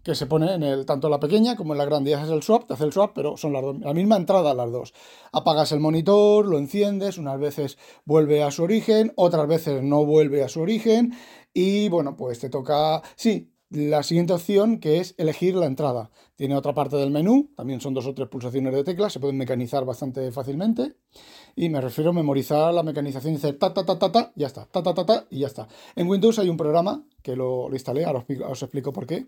que 0.01 0.15
se 0.15 0.27
pone 0.27 0.53
en 0.53 0.63
el, 0.63 0.85
tanto 0.85 1.09
la 1.09 1.19
pequeña 1.19 1.57
como 1.57 1.73
en 1.73 1.79
la 1.79 1.85
grande. 1.85 2.11
Y 2.11 2.13
haces 2.13 2.29
el 2.29 2.41
swap, 2.41 2.67
te 2.67 2.75
hace 2.75 2.85
el 2.85 2.93
swap, 2.93 3.11
pero 3.13 3.35
son 3.35 3.51
las 3.51 3.65
la 3.81 3.93
misma 3.93 4.15
entrada 4.15 4.53
las 4.53 4.71
dos. 4.71 4.93
Apagas 5.33 5.73
el 5.73 5.81
monitor, 5.81 6.45
lo 6.45 6.57
enciendes, 6.57 7.17
unas 7.17 7.37
veces 7.37 7.77
vuelve 8.05 8.43
a 8.43 8.51
su 8.51 8.63
origen, 8.63 9.11
otras 9.17 9.45
veces 9.45 9.83
no 9.83 10.05
vuelve 10.05 10.41
a 10.41 10.47
su 10.47 10.61
origen. 10.61 11.15
Y 11.53 11.89
bueno, 11.89 12.15
pues 12.15 12.39
te 12.39 12.49
toca, 12.49 13.01
sí, 13.17 13.54
la 13.69 14.03
siguiente 14.03 14.33
opción 14.33 14.79
que 14.79 14.99
es 14.99 15.15
elegir 15.17 15.55
la 15.55 15.65
entrada. 15.65 16.11
Tiene 16.35 16.55
otra 16.55 16.73
parte 16.73 16.97
del 16.97 17.11
menú, 17.11 17.51
también 17.55 17.81
son 17.81 17.93
dos 17.93 18.05
o 18.05 18.13
tres 18.13 18.27
pulsaciones 18.27 18.73
de 18.73 18.83
teclas, 18.83 19.13
se 19.13 19.19
pueden 19.19 19.37
mecanizar 19.37 19.85
bastante 19.85 20.31
fácilmente. 20.31 20.95
Y 21.55 21.69
me 21.69 21.81
refiero 21.81 22.11
a 22.11 22.13
memorizar 22.13 22.73
la 22.73 22.83
mecanización 22.83 23.33
y 23.33 23.37
decir 23.37 23.57
ta 23.57 23.73
ta 23.73 23.85
ta 23.85 23.97
ta 23.97 24.11
ta, 24.11 24.33
ya 24.35 24.47
está, 24.47 24.65
ta 24.65 24.83
ta 24.83 24.93
ta 24.93 25.05
ta 25.05 25.27
y 25.29 25.39
ya 25.39 25.47
está. 25.47 25.67
En 25.95 26.07
Windows 26.07 26.39
hay 26.39 26.49
un 26.49 26.57
programa 26.57 27.05
que 27.21 27.35
lo, 27.35 27.69
instalé, 27.71 28.05
ahora 28.05 28.25
os, 28.47 28.61
explico 28.61 28.93
por 28.93 29.07
qué. 29.07 29.27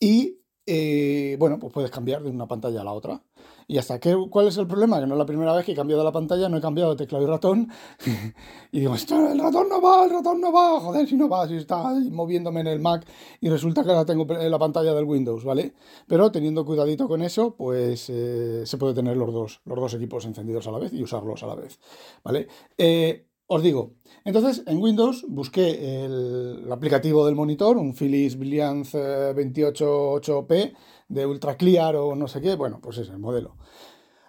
Y 0.00 0.40
eh, 0.66 1.36
bueno, 1.38 1.58
pues 1.58 1.72
puedes 1.72 1.90
cambiar 1.90 2.22
de 2.22 2.30
una 2.30 2.46
pantalla 2.46 2.80
a 2.80 2.84
la 2.84 2.92
otra. 2.92 3.22
Y 3.70 3.76
hasta 3.76 4.00
que, 4.00 4.16
¿cuál 4.30 4.48
es 4.48 4.56
el 4.56 4.66
problema? 4.66 4.98
Que 4.98 5.06
no 5.06 5.14
es 5.14 5.18
la 5.18 5.26
primera 5.26 5.54
vez 5.54 5.66
que 5.66 5.72
he 5.72 5.74
cambiado 5.74 6.02
la 6.02 6.10
pantalla, 6.10 6.48
no 6.48 6.56
he 6.56 6.60
cambiado 6.60 6.96
teclado 6.96 7.22
y 7.22 7.26
ratón. 7.26 7.68
y 8.72 8.80
digo, 8.80 8.94
Esto, 8.94 9.30
el 9.30 9.38
ratón 9.38 9.68
no 9.68 9.82
va, 9.82 10.06
el 10.06 10.10
ratón 10.10 10.40
no 10.40 10.50
va, 10.50 10.80
joder, 10.80 11.06
si 11.06 11.16
no 11.16 11.28
va, 11.28 11.46
si 11.46 11.56
está 11.56 11.92
moviéndome 12.10 12.60
en 12.60 12.68
el 12.68 12.80
Mac 12.80 13.06
y 13.42 13.50
resulta 13.50 13.84
que 13.84 13.90
ahora 13.90 14.06
tengo 14.06 14.24
la 14.24 14.58
pantalla 14.58 14.94
del 14.94 15.04
Windows, 15.04 15.44
¿vale? 15.44 15.74
Pero 16.06 16.32
teniendo 16.32 16.64
cuidadito 16.64 17.06
con 17.08 17.20
eso, 17.20 17.56
pues 17.56 18.08
eh, 18.08 18.62
se 18.64 18.78
puede 18.78 18.94
tener 18.94 19.18
los 19.18 19.34
dos, 19.34 19.60
los 19.66 19.78
dos 19.78 19.92
equipos 19.92 20.24
encendidos 20.24 20.66
a 20.66 20.70
la 20.70 20.78
vez 20.78 20.94
y 20.94 21.02
usarlos 21.02 21.42
a 21.42 21.46
la 21.48 21.54
vez, 21.54 21.78
¿vale? 22.24 22.48
Eh, 22.78 23.26
os 23.50 23.62
digo, 23.62 23.94
entonces 24.24 24.62
en 24.66 24.76
Windows 24.76 25.24
busqué 25.26 26.04
el, 26.04 26.70
aplicativo 26.70 27.24
del 27.24 27.34
monitor, 27.34 27.78
un 27.78 27.94
Philips 27.94 28.38
Brilliance 28.38 28.98
288P 29.34 30.74
de 31.08 31.26
Ultra 31.26 31.56
Clear 31.56 31.96
o 31.96 32.14
no 32.14 32.28
sé 32.28 32.40
qué, 32.40 32.54
bueno, 32.54 32.80
pues 32.80 32.98
es 32.98 33.08
el 33.08 33.18
modelo. 33.18 33.56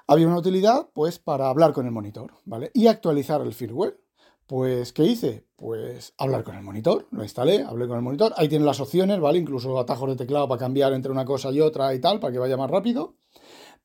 Había 0.08 0.28
una 0.28 0.40
utilidad, 0.40 0.90
pues, 0.94 1.20
para 1.20 1.50
hablar 1.50 1.72
con 1.72 1.86
el 1.86 1.92
monitor, 1.92 2.34
¿vale? 2.46 2.72
Y 2.74 2.88
actualizar 2.88 3.42
el 3.42 3.54
firmware. 3.54 4.00
Pues, 4.48 4.92
¿qué 4.94 5.04
hice? 5.04 5.46
Pues 5.56 6.16
hablar 6.18 6.44
con 6.44 6.56
el 6.56 6.64
monitor, 6.64 7.06
lo 7.12 7.22
instalé, 7.22 7.62
hablé 7.62 7.88
con 7.88 7.98
el 7.98 8.02
monitor, 8.02 8.34
ahí 8.36 8.50
tiene 8.50 8.66
las 8.66 8.80
opciones, 8.80 9.20
¿vale? 9.20 9.38
Incluso 9.38 9.78
atajos 9.78 10.10
de 10.10 10.16
teclado 10.16 10.48
para 10.48 10.58
cambiar 10.58 10.94
entre 10.94 11.12
una 11.12 11.24
cosa 11.24 11.52
y 11.52 11.62
otra 11.62 11.94
y 11.94 12.00
tal, 12.00 12.20
para 12.20 12.34
que 12.34 12.40
vaya 12.40 12.58
más 12.58 12.72
rápido. 12.72 13.14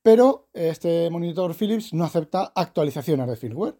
Pero 0.03 0.49
este 0.55 1.11
monitor 1.11 1.55
Philips 1.55 1.93
no 1.93 2.05
acepta 2.05 2.53
actualizaciones 2.55 3.29
de 3.29 3.37
firmware. 3.37 3.77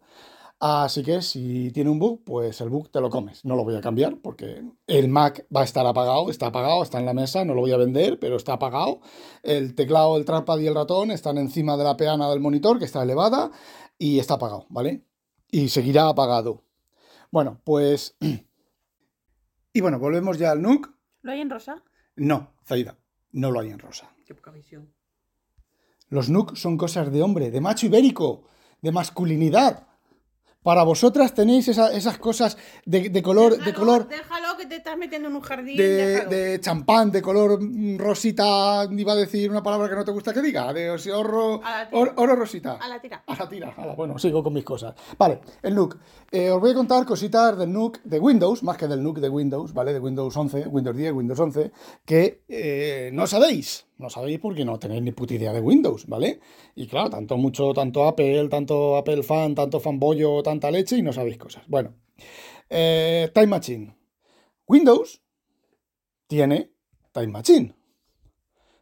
Así 0.59 1.03
que 1.03 1.21
si 1.21 1.69
tiene 1.71 1.89
un 1.89 1.99
bug, 1.99 2.23
pues 2.23 2.61
el 2.61 2.69
bug 2.69 2.89
te 2.89 3.01
lo 3.01 3.09
comes. 3.09 3.43
No 3.43 3.55
lo 3.55 3.63
voy 3.63 3.75
a 3.75 3.81
cambiar 3.81 4.17
porque 4.21 4.63
el 4.87 5.09
Mac 5.09 5.45
va 5.53 5.61
a 5.61 5.63
estar 5.65 5.85
apagado, 5.85 6.29
está 6.29 6.47
apagado, 6.47 6.81
está 6.81 6.97
en 6.97 7.05
la 7.05 7.13
mesa, 7.13 7.43
no 7.43 7.53
lo 7.53 7.61
voy 7.61 7.73
a 7.73 7.77
vender, 7.77 8.19
pero 8.19 8.37
está 8.37 8.53
apagado. 8.53 9.01
El 9.43 9.75
teclado, 9.75 10.15
el 10.17 10.23
trackpad 10.23 10.59
y 10.59 10.67
el 10.67 10.75
ratón 10.75 11.11
están 11.11 11.37
encima 11.37 11.75
de 11.75 11.83
la 11.83 11.97
peana 11.97 12.29
del 12.29 12.39
monitor, 12.39 12.79
que 12.79 12.85
está 12.85 13.03
elevada, 13.03 13.51
y 13.97 14.19
está 14.19 14.35
apagado, 14.35 14.65
¿vale? 14.69 15.03
Y 15.51 15.69
seguirá 15.69 16.07
apagado. 16.07 16.63
Bueno, 17.31 17.59
pues... 17.65 18.15
y 19.73 19.81
bueno, 19.81 19.99
volvemos 19.99 20.37
ya 20.37 20.51
al 20.51 20.61
NUC. 20.61 20.89
¿Lo 21.21 21.31
hay 21.33 21.41
en 21.41 21.49
rosa? 21.49 21.83
No, 22.15 22.53
Zaida, 22.65 22.97
no 23.33 23.51
lo 23.51 23.59
hay 23.59 23.71
en 23.71 23.79
rosa. 23.79 24.09
Qué 24.25 24.33
poca 24.33 24.51
visión. 24.51 24.93
Los 26.07 26.29
NUC 26.29 26.55
son 26.55 26.77
cosas 26.77 27.11
de 27.11 27.21
hombre, 27.21 27.51
de 27.51 27.59
macho 27.59 27.87
ibérico, 27.87 28.45
de 28.81 28.93
masculinidad. 28.93 29.87
Para 30.65 30.81
vosotras 30.81 31.31
tenéis 31.35 31.67
esas 31.67 32.17
cosas 32.17 32.57
de, 32.87 33.21
color. 33.21 33.63
de 33.63 33.71
color 33.71 34.07
déjalo 34.07 34.57
que 34.57 34.65
te 34.65 34.77
estás 34.77 34.97
metiendo 34.97 35.27
en 35.27 35.35
un 35.35 35.41
jardín. 35.41 35.77
De, 35.77 36.57
champán, 36.59 37.11
de 37.11 37.21
color 37.21 37.59
rosita. 37.99 38.87
Iba 38.89 39.13
a 39.13 39.15
decir 39.15 39.51
una 39.51 39.61
palabra 39.61 39.87
que 39.87 39.93
no 39.93 40.03
te 40.03 40.09
gusta 40.09 40.33
que 40.33 40.41
diga. 40.41 40.73
De 40.73 40.89
oro, 41.13 41.61
oro 41.91 42.35
rosita. 42.35 42.79
A 42.81 42.89
la 42.89 42.99
tira. 42.99 43.21
A 43.27 43.35
la 43.35 43.47
tira. 43.47 43.75
bueno, 43.95 44.17
sigo 44.17 44.41
con 44.41 44.53
mis 44.53 44.63
cosas. 44.63 44.95
Vale, 45.19 45.41
el 45.61 45.75
NUC. 45.75 45.99
Eh, 46.31 46.49
os 46.49 46.59
voy 46.59 46.71
a 46.71 46.73
contar 46.73 47.05
cositas 47.05 47.55
del 47.55 47.71
NUC 47.71 48.01
de 48.03 48.19
Windows, 48.19 48.63
más 48.63 48.75
que 48.75 48.87
del 48.87 49.03
NUC 49.03 49.19
de 49.19 49.29
Windows, 49.29 49.71
¿vale? 49.71 49.93
De 49.93 49.99
Windows 49.99 50.35
11, 50.35 50.65
Windows 50.65 50.97
10, 50.97 51.13
Windows 51.13 51.39
11, 51.39 51.71
que 52.03 52.41
eh, 52.49 53.11
no 53.13 53.27
sabéis. 53.27 53.85
No 53.97 54.09
sabéis 54.09 54.39
porque 54.39 54.65
no 54.65 54.77
tenéis 54.77 55.01
ni 55.01 55.11
puta 55.11 55.35
idea 55.35 55.53
de 55.53 55.61
Windows, 55.61 56.05
¿vale? 56.07 56.39
Y 56.75 56.87
claro, 56.87 57.09
tanto 57.09 57.37
mucho, 57.37 57.73
tanto 57.73 58.05
Apple, 58.05 58.49
tanto 58.49 58.97
Apple 58.97 59.23
fan, 59.23 59.55
tanto 59.55 59.79
fanboyo, 59.79 60.43
tanta 60.43 60.69
leche 60.69 60.97
y 60.97 61.01
no 61.01 61.13
sabéis 61.13 61.37
cosas. 61.37 61.63
Bueno, 61.67 61.95
eh, 62.69 63.31
Time 63.33 63.47
Machine. 63.47 63.95
Windows 64.67 65.21
tiene 66.27 66.71
Time 67.13 67.27
Machine. 67.27 67.75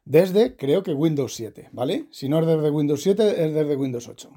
Desde, 0.05 0.55
creo 0.55 0.83
que 0.83 0.93
Windows 0.93 1.33
7, 1.35 1.69
¿vale? 1.71 2.07
Si 2.11 2.27
no 2.27 2.39
es 2.39 2.47
desde 2.47 2.69
Windows 2.69 3.01
7, 3.01 3.45
es 3.45 3.53
desde 3.53 3.75
Windows 3.75 4.07
8. 4.07 4.29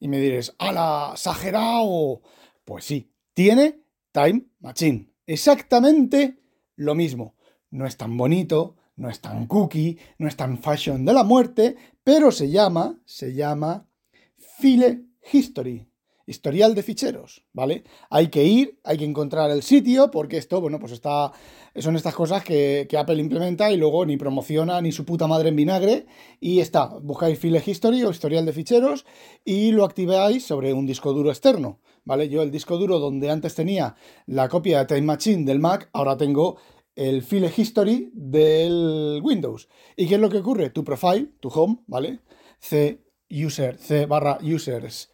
Y 0.00 0.08
me 0.08 0.20
diréis, 0.20 0.54
¡hala! 0.58 1.12
¡Exagerado! 1.14 2.20
Pues 2.64 2.84
sí, 2.84 3.10
tiene 3.32 3.80
Time 4.12 4.46
Machine. 4.60 5.12
Exactamente 5.26 6.38
lo 6.76 6.94
mismo. 6.94 7.34
No 7.70 7.86
es 7.86 7.96
tan 7.96 8.16
bonito, 8.16 8.76
no 8.96 9.08
es 9.08 9.20
tan 9.20 9.46
cookie, 9.46 9.98
no 10.18 10.28
es 10.28 10.36
tan 10.36 10.58
fashion 10.58 11.04
de 11.04 11.12
la 11.12 11.24
muerte, 11.24 11.76
pero 12.02 12.30
se 12.30 12.50
llama, 12.50 13.00
se 13.04 13.34
llama 13.34 13.88
File 14.36 15.06
History, 15.32 15.88
historial 16.26 16.74
de 16.74 16.82
ficheros, 16.82 17.44
¿vale? 17.52 17.84
Hay 18.10 18.28
que 18.28 18.44
ir, 18.44 18.80
hay 18.84 18.98
que 18.98 19.04
encontrar 19.04 19.50
el 19.50 19.62
sitio, 19.62 20.10
porque 20.10 20.38
esto, 20.38 20.60
bueno, 20.60 20.78
pues 20.78 20.92
está, 20.92 21.32
son 21.76 21.96
estas 21.96 22.14
cosas 22.14 22.44
que, 22.44 22.88
Apple 22.96 23.20
implementa 23.20 23.70
y 23.70 23.76
luego 23.76 24.06
ni 24.06 24.16
promociona 24.16 24.80
ni 24.80 24.92
su 24.92 25.04
puta 25.04 25.26
madre 25.26 25.48
en 25.48 25.56
vinagre, 25.56 26.06
y 26.40 26.60
está, 26.60 26.86
buscáis 26.86 27.38
File 27.38 27.62
History 27.64 28.04
o 28.04 28.10
historial 28.10 28.46
de 28.46 28.52
ficheros 28.52 29.04
y 29.44 29.72
lo 29.72 29.84
activáis 29.84 30.46
sobre 30.46 30.72
un 30.72 30.86
disco 30.86 31.12
duro 31.12 31.30
externo, 31.30 31.80
¿vale? 32.04 32.28
Yo 32.28 32.42
el 32.42 32.50
disco 32.50 32.78
duro 32.78 32.98
donde 32.98 33.30
antes 33.30 33.54
tenía 33.54 33.96
la 34.26 34.48
copia 34.48 34.80
de 34.80 34.86
Time 34.86 35.02
Machine 35.02 35.44
del 35.44 35.58
Mac, 35.58 35.90
ahora 35.92 36.16
tengo 36.16 36.56
el 36.96 37.22
file 37.22 37.52
history 37.54 38.10
del 38.14 39.20
Windows. 39.22 39.68
¿Y 39.96 40.06
qué 40.06 40.14
es 40.14 40.20
lo 40.20 40.30
que 40.30 40.38
ocurre? 40.38 40.70
Tu 40.70 40.84
profile, 40.84 41.30
tu 41.40 41.48
home, 41.48 41.78
¿vale? 41.86 42.20
C 42.58 43.04
user, 43.30 43.76
C 43.78 44.06
barra 44.06 44.38
users, 44.42 45.10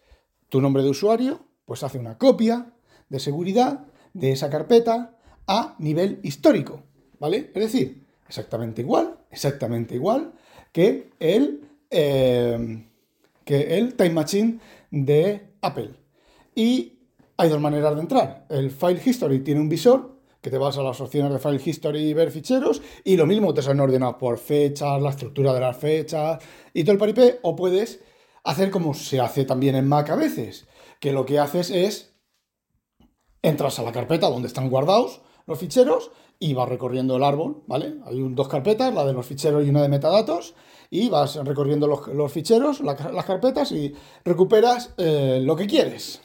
tu 0.49 0.61
nombre 0.61 0.83
de 0.83 0.91
usuario, 0.91 1.47
pues 1.65 1.83
hace 1.83 1.99
una 1.99 2.19
copia 2.19 2.73
de 3.09 3.21
seguridad 3.21 3.87
de 4.13 4.33
esa 4.33 4.51
carpeta 4.51 5.17
a 5.47 5.77
nivel 5.79 6.21
histórico, 6.23 6.83
¿vale? 7.19 7.51
Es 7.55 7.63
decir, 7.63 8.05
exactamente 8.27 8.83
igual, 8.83 9.19
exactamente 9.31 9.95
igual 9.95 10.33
que 10.73 11.11
el, 11.19 11.69
eh, 11.91 12.87
que 13.45 13.79
el 13.79 13.95
Time 13.95 14.11
Machine 14.11 14.59
de 14.91 15.55
Apple. 15.61 15.91
Y 16.55 16.99
hay 17.37 17.49
dos 17.49 17.61
maneras 17.61 17.95
de 17.95 18.01
entrar. 18.03 18.47
El 18.49 18.71
File 18.71 19.01
History 19.05 19.41
tiene 19.41 19.61
un 19.61 19.69
visor 19.69 20.20
que 20.41 20.51
te 20.51 20.59
vas 20.59 20.79
a 20.79 20.83
las 20.83 21.01
opciones 21.01 21.33
de 21.33 21.39
File 21.39 21.61
History 21.65 22.01
y 22.01 22.15
ver 22.15 22.31
ficheros, 22.31 22.83
y 23.05 23.17
lo 23.17 23.27
mismo 23.27 23.53
te 23.55 23.63
son 23.63 23.81
ordenados 23.81 24.17
por 24.17 24.39
fechas, 24.39 25.01
la 25.01 25.11
estructura 25.11 25.53
de 25.53 25.61
las 25.61 25.77
fechas 25.77 26.43
y 26.73 26.85
todo 26.85 26.93
el 26.93 26.99
paripé, 26.99 27.39
o 27.43 27.55
puedes 27.57 28.01
hacer 28.45 28.71
como 28.71 28.95
se 28.95 29.21
hace 29.21 29.45
también 29.45 29.77
en 29.77 29.89
Mac 29.89 30.11
a 30.11 30.17
veces, 30.17 30.67
que 30.99 31.13
lo 31.13 31.27
que 31.27 31.39
haces 31.39 31.71
es 31.71 32.15
entras 33.43 33.79
a 33.79 33.83
la 33.83 33.93
carpeta 33.93 34.29
donde 34.29 34.49
están 34.49 34.71
guardados 34.71 35.23
los 35.47 35.59
ficheros 35.59 36.11
y 36.39 36.55
vas 36.55 36.69
recorriendo 36.69 37.17
el 37.17 37.25
árbol, 37.25 37.63
¿vale? 37.67 37.97
Hay 38.07 38.19
dos 38.31 38.49
carpetas, 38.49 38.95
la 38.95 39.05
de 39.05 39.13
los 39.13 39.27
ficheros 39.27 39.67
y 39.67 39.71
una 39.71 39.83
de 39.83 39.89
metadatos, 39.89 40.55
y 40.89 41.09
vas 41.11 41.37
recorriendo 41.37 41.87
los, 41.87 42.33
ficheros, 42.33 42.81
las 42.81 43.25
carpetas 43.27 43.73
y 43.73 43.95
recuperas 44.25 44.95
eh, 44.97 45.41
lo 45.43 45.55
que 45.55 45.67
quieres. 45.67 46.23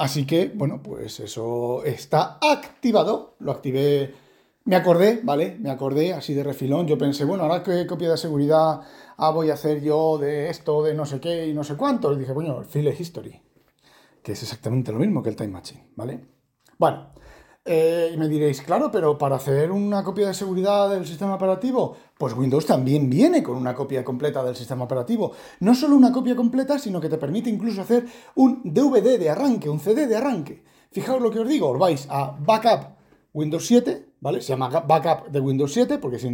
Así 0.00 0.26
que, 0.26 0.50
bueno, 0.54 0.82
pues 0.82 1.20
eso 1.20 1.84
está 1.84 2.38
activado. 2.40 3.34
Lo 3.38 3.52
activé, 3.52 4.14
me 4.64 4.74
acordé, 4.74 5.20
¿vale? 5.22 5.58
Me 5.60 5.70
acordé 5.70 6.14
así 6.14 6.32
de 6.32 6.42
refilón. 6.42 6.86
Yo 6.86 6.96
pensé, 6.96 7.26
bueno, 7.26 7.42
ahora 7.42 7.62
qué 7.62 7.86
copia 7.86 8.10
de 8.10 8.16
seguridad 8.16 8.80
ah, 9.18 9.30
voy 9.30 9.50
a 9.50 9.54
hacer 9.54 9.82
yo 9.82 10.16
de 10.16 10.48
esto, 10.48 10.82
de 10.82 10.94
no 10.94 11.04
sé 11.04 11.20
qué 11.20 11.48
y 11.48 11.52
no 11.52 11.62
sé 11.64 11.76
cuánto. 11.76 12.14
Y 12.14 12.18
dije, 12.18 12.32
bueno, 12.32 12.58
el 12.60 12.64
File 12.64 12.96
History, 12.98 13.42
que 14.22 14.32
es 14.32 14.42
exactamente 14.42 14.90
lo 14.90 14.98
mismo 14.98 15.22
que 15.22 15.28
el 15.28 15.36
Time 15.36 15.50
Machine, 15.50 15.90
¿vale? 15.96 16.24
Bueno, 16.78 17.12
eh, 17.64 18.10
y 18.14 18.16
me 18.16 18.28
diréis, 18.28 18.62
claro, 18.62 18.90
pero 18.90 19.18
para 19.18 19.36
hacer 19.36 19.70
una 19.70 20.02
copia 20.02 20.28
de 20.28 20.34
seguridad 20.34 20.90
del 20.90 21.06
sistema 21.06 21.34
operativo, 21.34 21.96
pues 22.16 22.34
Windows 22.34 22.64
también 22.64 23.10
viene 23.10 23.42
con 23.42 23.56
una 23.56 23.74
copia 23.74 24.02
completa 24.02 24.42
del 24.42 24.56
sistema 24.56 24.84
operativo. 24.84 25.32
No 25.60 25.74
solo 25.74 25.96
una 25.96 26.10
copia 26.10 26.34
completa, 26.34 26.78
sino 26.78 27.00
que 27.00 27.08
te 27.08 27.18
permite 27.18 27.50
incluso 27.50 27.82
hacer 27.82 28.06
un 28.34 28.62
DVD 28.64 29.18
de 29.18 29.30
arranque, 29.30 29.68
un 29.68 29.80
CD 29.80 30.06
de 30.06 30.16
arranque. 30.16 30.64
Fijaos 30.90 31.20
lo 31.20 31.30
que 31.30 31.40
os 31.40 31.48
digo, 31.48 31.70
os 31.70 31.78
vais 31.78 32.06
a 32.10 32.36
Backup 32.40 32.96
Windows 33.32 33.66
7, 33.66 34.06
¿vale? 34.20 34.40
Se 34.40 34.48
llama 34.48 34.68
Backup 34.68 35.30
de 35.30 35.40
Windows 35.40 35.72
7 35.72 35.98
porque 35.98 36.18
se, 36.18 36.28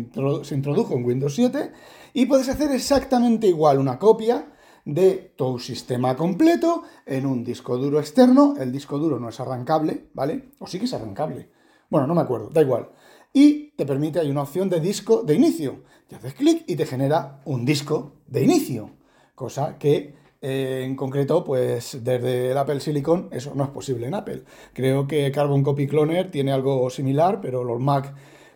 introdujo 0.55 0.95
en 0.95 1.05
Windows 1.05 1.35
7 1.35 1.73
y 2.15 2.27
puedes 2.27 2.49
hacer 2.49 2.71
exactamente 2.71 3.47
igual 3.47 3.79
una 3.79 3.99
copia 3.99 4.47
de 4.87 5.33
tu 5.37 5.59
sistema 5.59 6.17
completo 6.17 6.85
en 7.05 7.27
un 7.27 7.45
disco 7.45 7.77
duro 7.77 7.99
externo. 7.99 8.55
El 8.59 8.73
disco 8.73 8.99
duro 8.99 9.19
no 9.19 9.29
es 9.29 9.39
arrancable, 9.41 10.05
¿vale? 10.15 10.51
O 10.61 10.67
sí 10.67 10.79
que 10.79 10.87
es 10.87 10.95
arrancable. 10.95 11.51
Bueno, 11.91 12.07
no 12.07 12.15
me 12.15 12.23
acuerdo, 12.23 12.49
da 12.49 12.63
igual. 12.63 12.89
Y 13.33 13.73
te 13.73 13.85
permite, 13.85 14.21
hay 14.21 14.31
una 14.31 14.43
opción 14.43 14.71
de 14.71 14.81
disco 14.81 15.23
de 15.23 15.35
inicio. 15.35 15.83
Y 16.09 16.15
haces 16.15 16.35
clic 16.35 16.65
y 16.69 16.77
te 16.77 16.87
genera 16.87 17.43
un 17.45 17.65
disco 17.65 18.13
de 18.29 18.45
inicio. 18.45 18.91
Cosa 19.35 19.77
que 19.77 20.15
eh, 20.41 20.85
en 20.87 20.95
concreto, 20.95 21.43
pues 21.43 22.05
desde 22.05 22.53
el 22.53 22.57
Apple 22.59 22.79
Silicon 22.79 23.29
eso 23.33 23.55
no 23.57 23.65
es 23.65 23.71
posible 23.71 24.07
en 24.07 24.15
Apple. 24.15 24.45
Creo 24.73 25.09
que 25.09 25.33
Carbon 25.33 25.65
Copy 25.65 25.89
Cloner 25.89 26.31
tiene 26.31 26.53
algo 26.53 26.89
similar, 26.91 27.41
pero 27.41 27.65
los 27.65 27.81
Mac 27.81 28.15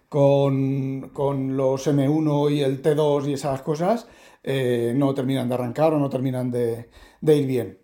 con, 0.08 1.10
con 1.12 1.56
los 1.56 1.88
M1 1.88 2.52
y 2.52 2.60
el 2.62 2.82
T2 2.82 3.28
y 3.28 3.32
esas 3.32 3.62
cosas 3.62 4.06
eh, 4.42 4.92
no 4.97 5.14
terminan 5.14 5.49
de 5.49 5.54
arrancar 5.54 5.92
o 5.94 5.99
no 5.99 6.09
terminan 6.09 6.50
de, 6.50 6.88
ir 7.23 7.47
bien. 7.47 7.78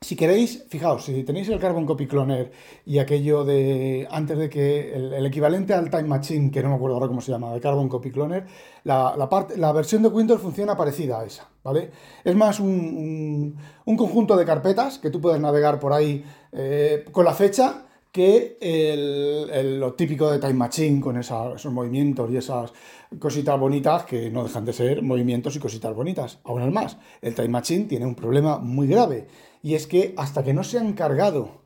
si 0.00 0.16
queréis, 0.16 0.64
fijaos, 0.68 1.04
si 1.04 1.24
tenéis 1.24 1.48
el 1.48 1.60
Carbon 1.60 1.86
Copy 1.86 2.06
Cloner 2.06 2.52
y 2.84 2.98
aquello 2.98 3.44
de 3.44 4.08
antes 4.10 4.36
de 4.38 4.48
que 4.48 4.94
el, 4.94 5.26
equivalente 5.26 5.74
al 5.74 5.90
Time 5.90 6.04
Machine, 6.04 6.50
que 6.50 6.62
no 6.62 6.70
me 6.70 6.74
acuerdo 6.76 6.96
ahora 6.96 7.08
cómo 7.08 7.20
se 7.20 7.32
llama, 7.32 7.52
de 7.52 7.60
Carbon 7.60 7.88
Copy 7.88 8.10
Cloner, 8.10 8.46
la, 8.84 9.28
parte, 9.30 9.56
la 9.56 9.72
versión 9.72 10.02
de 10.02 10.08
Windows 10.08 10.40
funciona 10.40 10.76
parecida 10.76 11.20
a 11.20 11.24
esa, 11.24 11.48
¿vale? 11.62 11.90
Es 12.24 12.34
más 12.34 12.60
un, 12.60 13.56
conjunto 13.84 14.36
de 14.36 14.44
carpetas 14.44 14.98
que 14.98 15.10
tú 15.10 15.20
puedes 15.20 15.40
navegar 15.40 15.78
por 15.78 15.92
ahí 15.92 16.24
eh, 16.52 17.04
con 17.12 17.24
la 17.24 17.34
fecha 17.34 17.86
que 18.12 18.58
lo 19.78 19.94
típico 19.94 20.30
de 20.30 20.38
Time 20.38 20.52
Machine 20.52 21.00
con 21.00 21.16
esos 21.16 21.64
movimientos 21.66 22.30
y 22.30 22.36
esas 22.36 22.72
cositas 23.18 23.58
bonitas 23.58 24.04
que 24.04 24.30
no 24.30 24.44
dejan 24.44 24.66
de 24.66 24.74
ser 24.74 25.02
movimientos 25.02 25.56
y 25.56 25.58
cositas 25.58 25.94
bonitas. 25.94 26.38
Aún 26.44 26.72
más, 26.72 26.98
el 27.22 27.34
Time 27.34 27.48
Machine 27.48 27.86
tiene 27.86 28.04
un 28.04 28.14
problema 28.14 28.58
muy 28.58 28.86
grave 28.86 29.26
y 29.62 29.74
es 29.74 29.86
que 29.86 30.14
hasta 30.18 30.44
que 30.44 30.52
no 30.52 30.62
se 30.62 30.78
han 30.78 30.92
cargado 30.92 31.62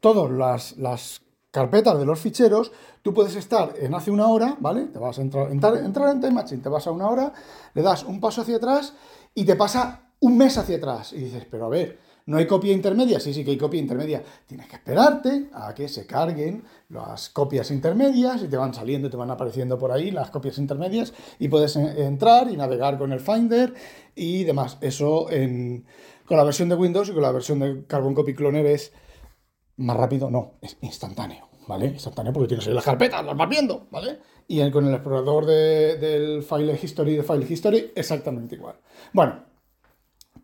todas 0.00 0.76
las, 0.76 1.22
carpetas 1.50 1.98
de 1.98 2.06
los 2.06 2.18
ficheros, 2.18 2.72
tú 3.02 3.12
puedes 3.12 3.36
estar 3.36 3.74
en 3.78 3.94
hace 3.94 4.10
una 4.10 4.26
hora, 4.26 4.56
¿vale? 4.58 4.86
Te 4.86 4.98
vas 4.98 5.18
a 5.18 5.22
entrar, 5.22 5.52
entrar, 5.52 5.76
entrar 5.76 6.08
en 6.08 6.20
Time 6.20 6.32
Machine, 6.32 6.62
te 6.62 6.68
vas 6.70 6.86
a 6.86 6.90
una 6.90 7.08
hora, 7.08 7.32
le 7.74 7.82
das 7.82 8.04
un 8.04 8.20
paso 8.20 8.40
hacia 8.40 8.56
atrás 8.56 8.94
y 9.34 9.44
te 9.44 9.54
pasa 9.54 10.12
un 10.20 10.38
mes 10.38 10.56
hacia 10.56 10.76
atrás. 10.76 11.12
Y 11.12 11.18
dices, 11.18 11.46
pero 11.50 11.66
a 11.66 11.68
ver, 11.68 11.98
¿no 12.32 12.38
hay 12.38 12.46
copia 12.46 12.72
intermedia? 12.72 13.20
Sí, 13.20 13.34
sí 13.34 13.44
que 13.44 13.50
hay 13.50 13.58
copia 13.58 13.78
intermedia. 13.78 14.22
Tienes 14.46 14.66
que 14.66 14.76
esperarte 14.76 15.50
a 15.52 15.74
que 15.74 15.86
se 15.86 16.06
carguen 16.06 16.64
las 16.88 17.28
copias 17.28 17.70
intermedias 17.70 18.42
y 18.42 18.48
te 18.48 18.56
van 18.56 18.72
saliendo, 18.72 19.10
te 19.10 19.18
van 19.18 19.30
apareciendo 19.30 19.78
por 19.78 19.92
ahí 19.92 20.10
las 20.10 20.30
copias 20.30 20.56
intermedias 20.56 21.12
y 21.38 21.48
puedes 21.48 21.76
entrar 21.76 22.50
y 22.50 22.56
navegar 22.56 22.96
con 22.96 23.12
el 23.12 23.20
Finder 23.20 23.74
y 24.14 24.44
demás. 24.44 24.78
Eso 24.80 25.26
con 26.24 26.36
la 26.38 26.44
versión 26.44 26.70
de 26.70 26.74
Windows 26.74 27.10
y 27.10 27.12
con 27.12 27.20
la 27.20 27.32
versión 27.32 27.58
de 27.58 27.84
Carbon 27.86 28.14
Copy 28.14 28.34
Cloner 28.34 28.64
es 28.64 28.94
más 29.76 29.98
rápido, 29.98 30.30
no, 30.30 30.54
es 30.62 30.78
instantáneo, 30.80 31.50
¿vale? 31.68 31.88
Instantáneo 31.88 32.32
porque 32.32 32.48
tienes 32.48 32.66
ahí 32.66 32.72
las 32.72 32.84
carpetas, 32.84 33.22
las 33.26 33.36
vas 33.36 33.48
viendo, 33.50 33.88
¿vale? 33.90 34.20
Y 34.48 34.70
con 34.70 34.86
el 34.86 34.94
explorador 34.94 35.44
del 35.44 36.42
File 36.42 36.80
History, 36.82 37.16
de 37.16 37.22
File 37.24 37.46
History, 37.46 37.92
exactamente 37.94 38.54
igual. 38.54 38.76
Bueno, 39.12 39.44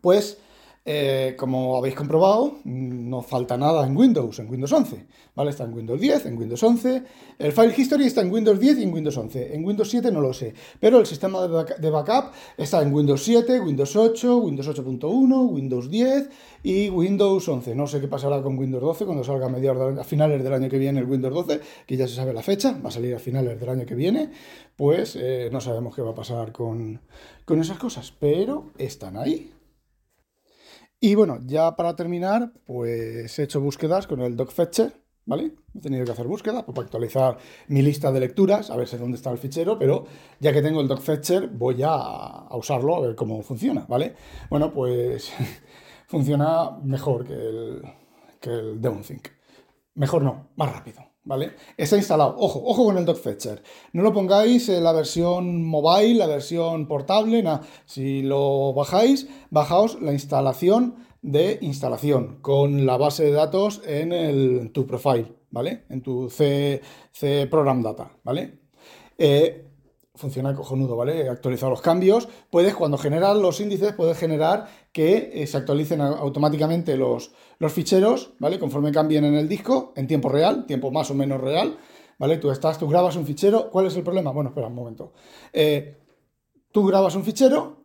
pues 0.01 0.37
eh, 0.85 1.35
como 1.37 1.77
habéis 1.77 1.95
comprobado, 1.95 2.59
no 2.63 3.21
falta 3.21 3.57
nada 3.57 3.85
en 3.85 3.95
Windows, 3.95 4.39
en 4.39 4.49
Windows 4.49 4.71
11, 4.71 5.05
¿vale? 5.35 5.51
Está 5.51 5.65
en 5.65 5.73
Windows 5.73 5.99
10, 5.99 6.25
en 6.25 6.37
Windows 6.37 6.63
11, 6.63 7.03
el 7.37 7.51
File 7.51 7.73
History 7.75 8.05
está 8.05 8.21
en 8.21 8.31
Windows 8.31 8.59
10 8.59 8.79
y 8.79 8.83
en 8.83 8.93
Windows 8.93 9.17
11, 9.17 9.55
en 9.55 9.65
Windows 9.65 9.89
7 9.89 10.11
no 10.11 10.21
lo 10.21 10.33
sé, 10.33 10.53
pero 10.79 10.99
el 10.99 11.05
sistema 11.05 11.47
de 11.47 11.89
backup 11.89 12.31
está 12.57 12.81
en 12.81 12.93
Windows 12.93 13.23
7, 13.23 13.59
Windows 13.59 13.95
8, 13.95 14.37
Windows 14.37 14.67
8.1, 14.69 15.49
Windows 15.51 15.89
10 15.89 16.29
y 16.63 16.89
Windows 16.89 17.47
11. 17.47 17.75
No 17.75 17.87
sé 17.87 18.01
qué 18.01 18.07
pasará 18.07 18.41
con 18.41 18.57
Windows 18.57 18.81
12 18.81 19.05
cuando 19.05 19.23
salga 19.23 19.47
a, 19.47 20.01
a 20.01 20.03
finales 20.03 20.43
del 20.43 20.53
año 20.53 20.69
que 20.69 20.77
viene 20.77 20.99
el 20.99 21.05
Windows 21.05 21.33
12, 21.33 21.61
que 21.85 21.97
ya 21.97 22.07
se 22.07 22.15
sabe 22.15 22.33
la 22.33 22.41
fecha, 22.41 22.79
va 22.83 22.89
a 22.89 22.91
salir 22.91 23.13
a 23.15 23.19
finales 23.19 23.59
del 23.59 23.69
año 23.69 23.85
que 23.85 23.95
viene, 23.95 24.31
pues 24.75 25.17
eh, 25.19 25.49
no 25.51 25.61
sabemos 25.61 25.95
qué 25.95 26.01
va 26.01 26.11
a 26.11 26.15
pasar 26.15 26.51
con, 26.51 27.01
con 27.45 27.59
esas 27.59 27.77
cosas, 27.77 28.13
pero 28.17 28.71
están 28.77 29.17
ahí. 29.17 29.51
Y 31.01 31.15
bueno, 31.15 31.39
ya 31.45 31.75
para 31.75 31.95
terminar, 31.95 32.51
pues 32.65 33.39
he 33.39 33.43
hecho 33.43 33.61
búsquedas 33.61 34.05
con 34.05 34.19
el 34.21 34.35
DocFetcher, 34.35 34.93
¿vale? 35.25 35.55
He 35.73 35.79
tenido 35.79 36.03
que 36.03 36.11
hacer 36.11 36.27
búsquedas 36.27 36.63
para 36.63 36.81
actualizar 36.81 37.37
mi 37.69 37.81
lista 37.81 38.11
de 38.11 38.19
lecturas, 38.19 38.69
a 38.69 38.75
ver 38.75 38.87
si 38.87 38.97
dónde 38.97 39.15
está 39.15 39.31
el 39.31 39.37
fichero, 39.37 39.79
pero 39.79 40.05
ya 40.41 40.51
que 40.51 40.61
tengo 40.61 40.81
el 40.81 40.89
DocFetcher, 40.89 41.47
voy 41.47 41.83
a, 41.83 41.91
a 41.93 42.57
usarlo 42.57 42.97
a 42.97 42.99
ver 42.99 43.15
cómo 43.15 43.41
funciona, 43.43 43.85
¿vale? 43.87 44.13
Bueno, 44.49 44.73
pues 44.73 45.31
funciona 46.07 46.71
mejor 46.83 47.25
que 47.25 47.33
el, 47.33 47.81
que 48.41 48.49
el 48.49 48.81
Mejor 49.95 50.23
no, 50.23 50.49
más 50.55 50.71
rápido. 50.73 51.08
¿Vale? 51.23 51.53
Está 51.77 51.97
instalado. 51.97 52.35
Ojo, 52.37 52.61
ojo 52.65 52.85
con 52.85 52.97
el 52.97 53.05
DocFetcher. 53.05 53.61
No 53.93 54.03
lo 54.03 54.13
pongáis 54.13 54.69
en 54.69 54.83
la 54.83 54.91
versión 54.91 55.63
mobile, 55.63 56.15
la 56.15 56.27
versión 56.27 56.87
portable, 56.87 57.43
nada. 57.43 57.61
Si 57.85 58.21
lo 58.21 58.73
bajáis, 58.73 59.27
bajaos 59.49 60.01
la 60.01 60.13
instalación 60.13 60.95
de 61.21 61.59
instalación 61.61 62.39
con 62.41 62.85
la 62.85 62.97
base 62.97 63.25
de 63.25 63.31
datos 63.31 63.81
en, 63.85 64.71
tu 64.71 64.87
profile, 64.87 65.33
¿vale? 65.51 65.83
En 65.89 66.01
tu 66.01 66.29
C, 66.29 66.81
C 67.11 67.47
Program 67.47 67.81
Data, 67.81 68.11
¿vale? 68.23 68.59
Eh, 69.17 69.68
funciona 70.19 70.53
cojonudo, 70.53 70.97
¿vale? 70.97 71.29
Actualizar 71.29 71.69
los 71.69 71.81
cambios. 71.81 72.27
Puedes, 72.51 72.75
cuando 72.75 72.97
generas 72.97 73.37
los 73.37 73.59
índices, 73.61 73.93
puedes 73.93 74.17
generar 74.17 74.67
que 74.91 75.31
eh, 75.33 75.47
se 75.47 75.57
actualicen 75.57 76.01
automáticamente 76.01 76.97
los, 76.97 77.31
los 77.57 77.71
ficheros, 77.71 78.33
¿vale? 78.37 78.59
Conforme 78.59 78.91
cambien 78.91 79.23
en 79.23 79.35
el 79.35 79.47
disco, 79.47 79.93
en 79.95 80.07
tiempo 80.07 80.27
real, 80.27 80.65
tiempo 80.65 80.91
más 80.91 81.09
o 81.09 81.15
menos 81.15 81.39
real, 81.39 81.77
¿vale? 82.17 82.37
Tú 82.37 82.51
estás, 82.51 82.77
tú 82.77 82.87
grabas 82.87 83.15
un 83.15 83.25
fichero, 83.25 83.69
¿cuál 83.71 83.87
es 83.87 83.95
el 83.95 84.03
problema? 84.03 84.31
Bueno, 84.31 84.49
espera 84.49 84.67
un 84.67 84.75
momento. 84.75 85.13
Eh, 85.53 85.97
tú 86.71 86.85
grabas 86.85 87.15
un 87.15 87.23
fichero, 87.23 87.78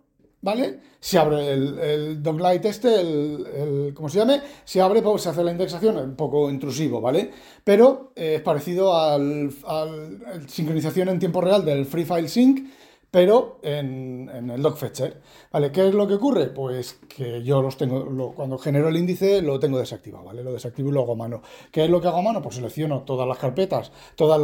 ¿vale? 0.44 0.78
Se 1.00 1.18
abre 1.18 1.52
el, 1.52 1.78
el 1.78 2.22
doglight 2.22 2.64
este, 2.66 3.00
el, 3.00 3.46
el, 3.56 3.94
¿cómo 3.94 4.10
se 4.10 4.18
llame? 4.18 4.42
Se 4.64 4.80
abre, 4.80 5.00
pues 5.00 5.22
se 5.22 5.30
hace 5.30 5.42
la 5.42 5.50
indexación, 5.50 5.96
un 5.96 6.14
poco 6.16 6.50
intrusivo, 6.50 7.00
¿vale? 7.00 7.30
Pero 7.64 8.12
eh, 8.14 8.34
es 8.36 8.42
parecido 8.42 8.94
al, 8.94 9.50
al, 9.66 10.48
sincronización 10.48 11.08
en 11.08 11.18
tiempo 11.18 11.40
real 11.40 11.64
del 11.64 11.86
Free 11.86 12.04
File 12.04 12.28
Sync, 12.28 12.68
pero 13.14 13.60
en, 13.62 14.28
el 14.28 14.60
log 14.60 14.76
fetcher. 14.76 15.20
¿Vale? 15.52 15.70
¿Qué 15.70 15.86
es 15.86 15.94
lo 15.94 16.08
que 16.08 16.14
ocurre? 16.14 16.48
Pues 16.48 16.98
que 17.06 17.44
yo 17.44 17.62
los 17.62 17.76
tengo, 17.76 18.34
cuando 18.34 18.58
genero 18.58 18.88
el 18.88 18.96
índice 18.96 19.40
lo 19.40 19.60
tengo 19.60 19.78
desactivado, 19.78 20.24
¿vale? 20.24 20.42
Lo 20.42 20.52
desactivo 20.52 20.88
y 20.88 20.92
lo 20.92 21.02
hago 21.02 21.12
a 21.12 21.14
mano. 21.14 21.40
¿Qué 21.70 21.84
es 21.84 21.90
lo 21.90 22.00
que 22.00 22.08
hago 22.08 22.18
a 22.18 22.22
mano? 22.22 22.42
Pues 22.42 22.56
selecciono 22.56 23.02
todas 23.02 23.28
las 23.28 23.38
carpetas, 23.38 23.92
todas 24.16 24.40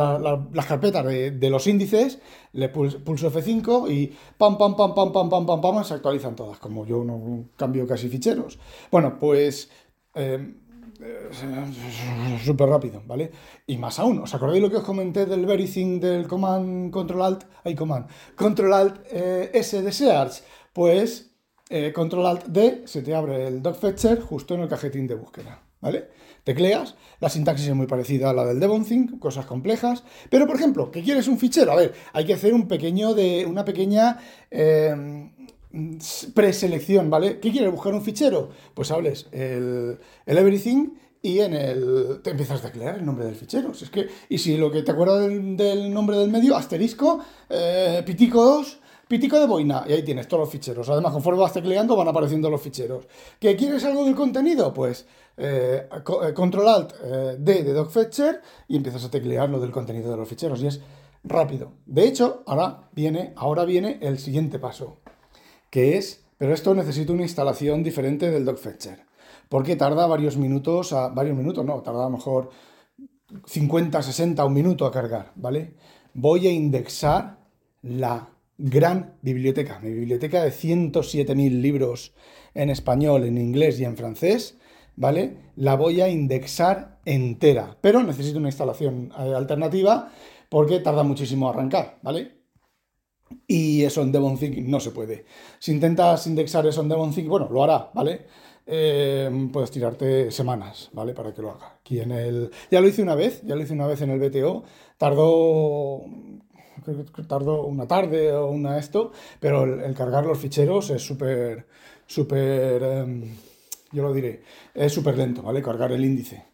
las 0.52 0.66
carpetas 0.66 1.04
de, 1.04 1.50
los 1.50 1.66
índices, 1.66 2.20
le 2.52 2.68
pulso, 2.68 3.00
F5 3.02 3.90
y 3.90 4.16
pam, 4.38 4.56
pam, 4.56 4.76
pam, 4.76 4.94
pam, 4.94 5.12
pam, 5.12 5.28
pam, 5.28 5.46
pam, 5.46 5.60
pam, 5.60 5.82
se 5.82 5.94
actualizan 5.94 6.36
todas, 6.36 6.60
como 6.60 6.86
yo 6.86 7.02
no 7.02 7.46
cambio 7.56 7.88
casi 7.88 8.08
ficheros. 8.08 8.60
Bueno, 8.92 9.18
pues... 9.18 9.68
Eh, 10.14 10.54
súper 12.44 12.68
rápido, 12.68 13.02
¿vale? 13.06 13.30
Y 13.66 13.78
más 13.78 13.98
aún, 13.98 14.18
¿os 14.18 14.34
acordáis 14.34 14.62
lo 14.62 14.70
que 14.70 14.76
os 14.76 14.84
comenté 14.84 15.26
del 15.26 15.44
Everything 15.44 16.00
del 16.00 16.26
Command 16.26 16.90
Control 16.90 17.22
Alt? 17.22 17.44
Hay 17.64 17.74
Command 17.74 18.06
Control 18.36 18.72
Alt 18.72 19.00
eh, 19.10 19.50
S 19.54 19.80
de 19.80 19.92
Search. 19.92 20.42
Pues 20.72 21.30
eh, 21.68 21.92
Control 21.92 22.26
Alt 22.26 22.46
D 22.46 22.82
se 22.86 23.02
te 23.02 23.14
abre 23.14 23.48
el 23.48 23.62
Fetcher 23.74 24.20
justo 24.20 24.54
en 24.54 24.62
el 24.62 24.68
cajetín 24.68 25.06
de 25.06 25.14
búsqueda, 25.14 25.62
¿vale? 25.80 26.08
Tecleas, 26.44 26.96
la 27.20 27.28
sintaxis 27.28 27.68
es 27.68 27.74
muy 27.74 27.86
parecida 27.86 28.30
a 28.30 28.32
la 28.32 28.46
del 28.46 28.60
Devonthink, 28.60 29.18
cosas 29.18 29.46
complejas, 29.46 30.04
pero 30.30 30.46
por 30.46 30.56
ejemplo, 30.56 30.90
¿qué 30.90 31.02
quieres 31.02 31.28
un 31.28 31.38
fichero? 31.38 31.72
A 31.72 31.76
ver, 31.76 31.94
hay 32.12 32.24
que 32.24 32.34
hacer 32.34 32.54
un 32.54 32.66
pequeño 32.66 33.14
de, 33.14 33.44
una 33.46 33.64
pequeña 33.64 34.18
eh, 34.50 35.30
preselección, 36.34 37.10
¿vale? 37.10 37.38
¿Qué 37.38 37.50
quieres? 37.50 37.70
¿Buscar 37.70 37.94
un 37.94 38.02
fichero? 38.02 38.50
Pues 38.74 38.90
hables 38.90 39.28
el, 39.32 39.98
everything 40.26 40.90
y 41.22 41.40
en 41.40 41.54
el 41.54 42.20
te 42.22 42.30
empiezas 42.30 42.60
a 42.60 42.68
teclear 42.68 42.96
el 42.96 43.06
nombre 43.06 43.24
del 43.24 43.36
fichero. 43.36 43.70
es 43.72 43.90
que, 43.90 44.08
y 44.28 44.38
si 44.38 44.56
lo 44.56 44.70
que 44.70 44.82
te 44.82 44.90
acuerdas 44.90 45.28
del, 45.28 45.92
nombre 45.92 46.16
del 46.16 46.30
medio, 46.30 46.56
asterisco, 46.56 47.20
eh, 47.48 48.02
pitico 48.04 48.42
2, 48.42 48.80
pitico 49.06 49.38
de 49.38 49.46
boina, 49.46 49.84
y 49.88 49.92
ahí 49.92 50.02
tienes 50.02 50.26
todos 50.26 50.42
los 50.42 50.50
ficheros. 50.50 50.88
Además, 50.88 51.12
conforme 51.12 51.40
vas 51.40 51.52
tecleando, 51.52 51.94
van 51.94 52.08
apareciendo 52.08 52.50
los 52.50 52.60
ficheros. 52.60 53.06
¿Que 53.38 53.54
quieres 53.54 53.84
algo 53.84 54.04
del 54.04 54.14
contenido? 54.14 54.72
Pues 54.74 55.06
eh, 55.36 55.88
eh, 55.92 56.34
control 56.34 56.68
alt 56.68 56.94
D 57.38 57.62
de 57.62 57.72
docfetcher 57.72 58.40
y 58.66 58.76
empiezas 58.76 59.04
a 59.04 59.10
teclear 59.10 59.48
lo 59.48 59.60
del 59.60 59.70
contenido 59.70 60.10
de 60.10 60.16
los 60.16 60.28
ficheros. 60.28 60.62
Y 60.62 60.68
es 60.68 60.80
rápido. 61.22 61.72
De 61.86 62.06
hecho, 62.06 62.42
ahora 62.46 62.88
viene, 62.92 63.34
ahora 63.36 63.64
viene 63.64 63.98
el 64.00 64.18
siguiente 64.18 64.58
paso 64.58 64.99
que 65.70 65.96
es, 65.96 66.24
pero 66.38 66.52
esto 66.52 66.74
necesita 66.74 67.12
una 67.12 67.22
instalación 67.22 67.82
diferente 67.82 68.30
del 68.30 68.44
DocFetcher, 68.44 69.04
porque 69.48 69.76
tarda 69.76 70.06
varios 70.06 70.36
minutos, 70.36 70.92
a, 70.92 71.08
varios 71.08 71.36
minutos 71.36 71.64
no, 71.64 71.80
tarda 71.82 72.00
a 72.00 72.10
lo 72.10 72.16
mejor 72.16 72.50
50, 73.46 74.02
60, 74.02 74.44
un 74.44 74.52
minuto 74.52 74.86
a 74.86 74.92
cargar, 74.92 75.32
¿vale? 75.36 75.74
Voy 76.14 76.46
a 76.48 76.52
indexar 76.52 77.38
la 77.82 78.28
gran 78.58 79.14
biblioteca, 79.22 79.78
mi 79.80 79.90
biblioteca 79.90 80.42
de 80.42 80.50
107.000 80.50 81.60
libros 81.60 82.12
en 82.54 82.70
español, 82.70 83.24
en 83.24 83.38
inglés 83.38 83.78
y 83.80 83.84
en 83.84 83.96
francés, 83.96 84.58
¿vale? 84.96 85.36
La 85.56 85.76
voy 85.76 86.00
a 86.00 86.08
indexar 86.08 86.98
entera, 87.04 87.76
pero 87.80 88.02
necesito 88.02 88.38
una 88.38 88.48
instalación 88.48 89.12
eh, 89.18 89.34
alternativa 89.34 90.10
porque 90.48 90.80
tarda 90.80 91.04
muchísimo 91.04 91.48
arrancar, 91.48 91.98
¿vale? 92.02 92.39
Y 93.46 93.82
eso 93.84 94.02
en 94.02 94.12
Devonthink 94.12 94.58
no 94.58 94.80
se 94.80 94.90
puede. 94.90 95.24
Si 95.58 95.72
intentas 95.72 96.26
indexar 96.26 96.66
eso 96.66 96.82
en 96.82 96.88
Devonthink, 96.88 97.28
bueno, 97.28 97.48
lo 97.50 97.64
hará, 97.64 97.90
¿vale? 97.94 98.26
Eh, 98.66 99.48
puedes 99.52 99.70
tirarte 99.70 100.30
semanas, 100.30 100.90
¿vale? 100.92 101.14
Para 101.14 101.34
que 101.34 101.42
lo 101.42 101.50
haga. 101.50 101.78
Aquí 101.80 102.00
en 102.00 102.12
el... 102.12 102.50
Ya 102.70 102.80
lo 102.80 102.88
hice 102.88 103.02
una 103.02 103.14
vez, 103.14 103.42
ya 103.44 103.56
lo 103.56 103.62
hice 103.62 103.72
una 103.72 103.86
vez 103.86 104.00
en 104.02 104.10
el 104.10 104.20
BTO. 104.20 104.62
Tardó 104.96 106.04
tardó 107.28 107.64
una 107.66 107.86
tarde 107.86 108.32
o 108.32 108.50
una 108.50 108.78
esto, 108.78 109.12
pero 109.38 109.64
el, 109.64 109.94
cargar 109.94 110.26
los 110.26 110.38
ficheros 110.38 110.90
es 110.90 111.02
súper, 111.02 111.66
súper, 112.06 112.82
em, 112.82 113.36
yo 113.92 114.02
lo 114.02 114.12
diré. 114.12 114.42
Es 114.74 114.92
súper 114.92 115.16
lento, 115.16 115.42
¿vale? 115.42 115.62
Cargar 115.62 115.92
el 115.92 116.04
índice. 116.04 116.44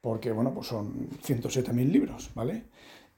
Porque, 0.00 0.32
bueno, 0.32 0.52
pues 0.54 0.66
son 0.68 1.08
107.000 1.22 1.90
libros, 1.90 2.30
¿vale? 2.34 2.64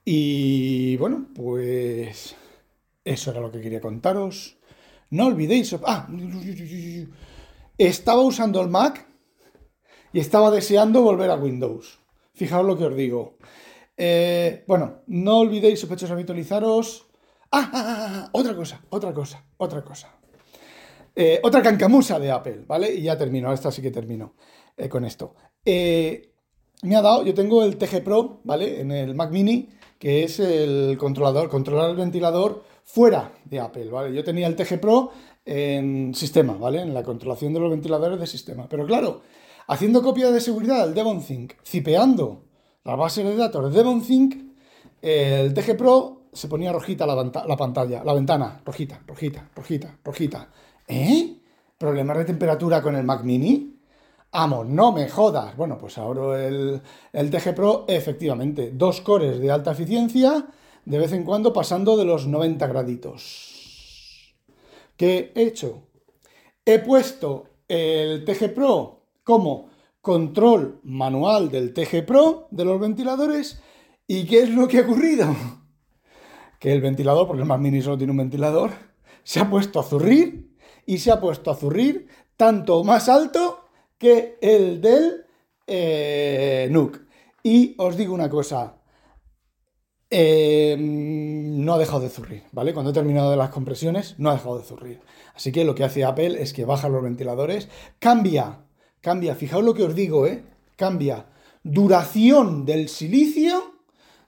Y 0.04 0.96
bueno, 0.98 1.26
pues 1.34 2.36
eso 3.06 3.30
era 3.30 3.40
lo 3.40 3.50
que 3.50 3.60
quería 3.60 3.80
contaros. 3.80 4.58
No 5.10 5.26
olvidéis... 5.26 5.74
Ah, 5.86 6.08
estaba 7.78 8.22
usando 8.22 8.60
el 8.60 8.68
Mac 8.68 9.06
y 10.12 10.18
estaba 10.18 10.50
deseando 10.50 11.02
volver 11.02 11.30
a 11.30 11.36
Windows. 11.36 12.00
Fijaos 12.34 12.66
lo 12.66 12.76
que 12.76 12.84
os 12.84 12.96
digo. 12.96 13.38
Eh, 13.96 14.64
bueno, 14.66 15.02
no 15.06 15.38
olvidéis, 15.38 15.80
sospechosos, 15.80 16.12
habitualizaros. 16.12 17.06
Ah, 17.52 17.70
ah, 17.72 17.84
ah, 17.86 17.96
ah, 17.98 18.28
otra 18.32 18.56
cosa, 18.56 18.82
otra 18.90 19.14
cosa, 19.14 19.44
otra 19.56 19.84
cosa. 19.84 20.12
Eh, 21.14 21.40
otra 21.42 21.62
cancamusa 21.62 22.18
de 22.18 22.30
Apple, 22.30 22.64
¿vale? 22.66 22.92
Y 22.92 23.02
ya 23.02 23.16
termino, 23.16 23.52
esta 23.52 23.70
sí 23.70 23.80
que 23.80 23.90
termino 23.90 24.34
eh, 24.76 24.88
con 24.88 25.04
esto. 25.04 25.34
me 25.64 26.96
ha 26.96 27.02
dado, 27.02 27.24
yo 27.24 27.34
tengo 27.34 27.62
el 27.62 27.76
TG 27.76 28.02
Pro, 28.02 28.40
¿vale? 28.44 28.80
En 28.80 28.90
el 28.90 29.14
Mac 29.14 29.30
Mini, 29.30 29.70
que 29.98 30.24
es 30.24 30.40
el 30.40 30.98
controlador, 30.98 31.48
controlar 31.48 31.90
el 31.90 31.96
ventilador 31.96 32.64
fuera 32.87 33.33
de 33.44 33.61
Apple, 33.61 33.90
¿vale? 33.90 34.14
Yo 34.14 34.25
tenía 34.25 34.46
el 34.46 34.57
TG 34.57 34.81
Pro 34.81 35.11
en 35.44 36.14
sistema, 36.14 36.55
¿vale? 36.55 36.81
En 36.81 36.94
la 36.94 37.03
controlación 37.03 37.53
de 37.53 37.61
los 37.61 37.70
ventiladores 37.70 38.18
de 38.18 38.27
sistema. 38.27 38.68
Pero 38.68 38.87
claro, 38.87 39.20
haciendo 39.66 40.03
copia 40.03 40.31
de 40.31 40.40
seguridad 40.40 40.87
del 40.87 40.94
DevonThink, 40.94 41.55
cipeando 41.64 42.44
la 42.85 42.94
base 42.94 43.25
de 43.25 43.37
datos 43.37 43.70
de 43.70 43.77
DevonThink, 43.77 44.35
el 45.03 45.53
TG 45.53 45.77
Pro 45.77 46.22
se 46.33 46.49
ponía 46.49 46.72
rojita 46.72 47.07
la, 47.07 47.14
la 47.14 47.57
pantalla, 47.57 48.05
la 48.05 48.14
ventana, 48.14 48.62
rojita, 48.64 49.03
rojita, 49.07 49.51
rojita, 49.55 49.99
rojita. 50.05 50.49
¿Eh? 50.87 51.38
¿Problemas 51.77 52.16
de 52.18 52.25
temperatura 52.25 52.81
con 52.81 52.94
el 52.94 53.05
Mac 53.05 53.25
Mini? 53.25 53.79
Amo, 54.33 54.64
no 54.64 54.92
me 54.92 55.09
jodas. 55.09 55.57
Bueno, 55.57 55.77
pues 55.77 55.99
ahora 55.99 56.46
el, 56.46 56.81
el 57.12 57.31
TG 57.31 57.55
Pro, 57.55 57.85
efectivamente, 57.88 58.70
dos 58.72 59.01
cores 59.01 59.40
de 59.40 59.51
alta 59.51 59.72
eficiencia, 59.72 60.46
de 60.87 60.99
vez 60.99 61.12
en 61.12 61.25
cuando 61.25 61.53
pasando 61.53 61.96
de 61.96 62.05
los 62.05 62.27
90 62.27 62.66
graditos. 62.68 64.35
¿Qué 64.96 65.33
he 65.35 65.42
hecho? 65.42 65.88
He 66.64 66.79
puesto 66.79 67.49
el 67.68 68.25
TG 68.25 68.55
Pro 68.55 69.03
como 69.22 69.68
control 70.01 70.81
manual 70.85 71.51
del 71.51 71.75
TG 71.75 72.07
Pro 72.07 72.46
de 72.53 72.64
los 72.64 72.81
ventiladores. 72.81 73.61
¿Y 74.07 74.25
qué 74.25 74.44
es 74.44 74.51
lo 74.51 74.66
que 74.68 74.79
ha 74.79 74.83
ocurrido? 74.83 75.37
Que 76.59 76.72
el 76.72 76.81
ventilador, 76.81 77.27
porque 77.27 77.42
el 77.42 77.49
Mac 77.49 77.61
Mini 77.61 77.83
solo 77.83 77.99
tiene 77.99 78.12
un 78.12 78.16
ventilador, 78.16 78.70
se 79.25 79.40
ha 79.40 79.51
puesto 79.51 79.79
a 79.79 79.83
zurrir 79.83 80.57
y 80.87 80.99
se 80.99 81.11
ha 81.11 81.20
puesto 81.20 81.51
a 81.51 81.55
zurrir 81.55 82.09
tanto 82.38 82.83
más 82.83 83.11
alto 83.11 83.66
que 83.99 84.38
el 84.40 84.81
del 84.81 85.27
eh, 85.66 86.66
NUC. 86.70 86.99
Y 87.42 87.75
os 87.77 87.94
digo 87.99 88.14
una 88.14 88.31
cosa, 88.31 88.75
em, 90.10 91.64
no 91.64 91.74
ha 91.74 91.78
dejado 91.78 92.00
de 92.00 92.10
zurrir, 92.10 92.44
¿vale? 92.52 92.72
Cuando 92.72 92.90
he 92.90 92.94
terminado 92.94 93.30
de 93.30 93.36
las 93.36 93.50
compresiones, 93.50 94.14
no 94.18 94.30
ha 94.30 94.34
dejado 94.34 94.58
de 94.58 94.64
zurrir. 94.64 95.00
Así 95.34 95.52
que 95.52 95.64
lo 95.64 95.74
que 95.74 95.84
hace 95.84 96.04
Apple 96.04 96.40
es 96.40 96.52
que 96.52 96.64
baja 96.64 96.88
los 96.88 97.02
ventiladores, 97.02 97.68
cambia, 97.98 98.60
cambia, 99.00 99.34
fijaos 99.34 99.64
lo 99.64 99.74
que 99.74 99.82
os 99.82 99.94
digo, 99.94 100.26
¿eh? 100.26 100.44
Cambia 100.76 101.26
duración 101.62 102.64
del 102.64 102.88
silicio 102.88 103.76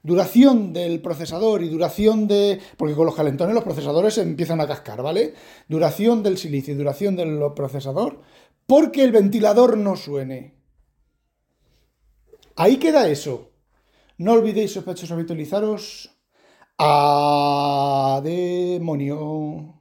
duración 0.01 0.71
del 0.73 1.01
procesador 1.01 1.61
y 1.61 1.69
duración 1.69 2.27
de... 2.27 2.59
Porque 2.77 2.95
con 2.95 3.05
los 3.05 3.15
calentones 3.15 3.53
los 3.53 3.63
procesadores 3.63 4.17
empiezan 4.17 4.61
a 4.61 4.67
cascar, 4.67 5.01
¿vale? 5.01 5.33
Duración 5.67 6.23
del 6.23 6.37
silicio 6.37 6.73
y 6.73 6.77
duración 6.77 7.15
del 7.15 7.39
procesador 7.55 8.21
porque 8.69 9.03
el 9.03 9.11
ventilador 9.11 9.77
no 9.77 9.95
suene. 9.95 10.53
Ahí 12.55 12.77
queda 12.77 13.09
eso. 13.09 13.48
No 14.19 14.33
olvidéis, 14.33 14.73
sospechosos, 14.73 15.11
habitualizaros. 15.13 15.83
A 16.77 18.19
demonio. 18.21 19.78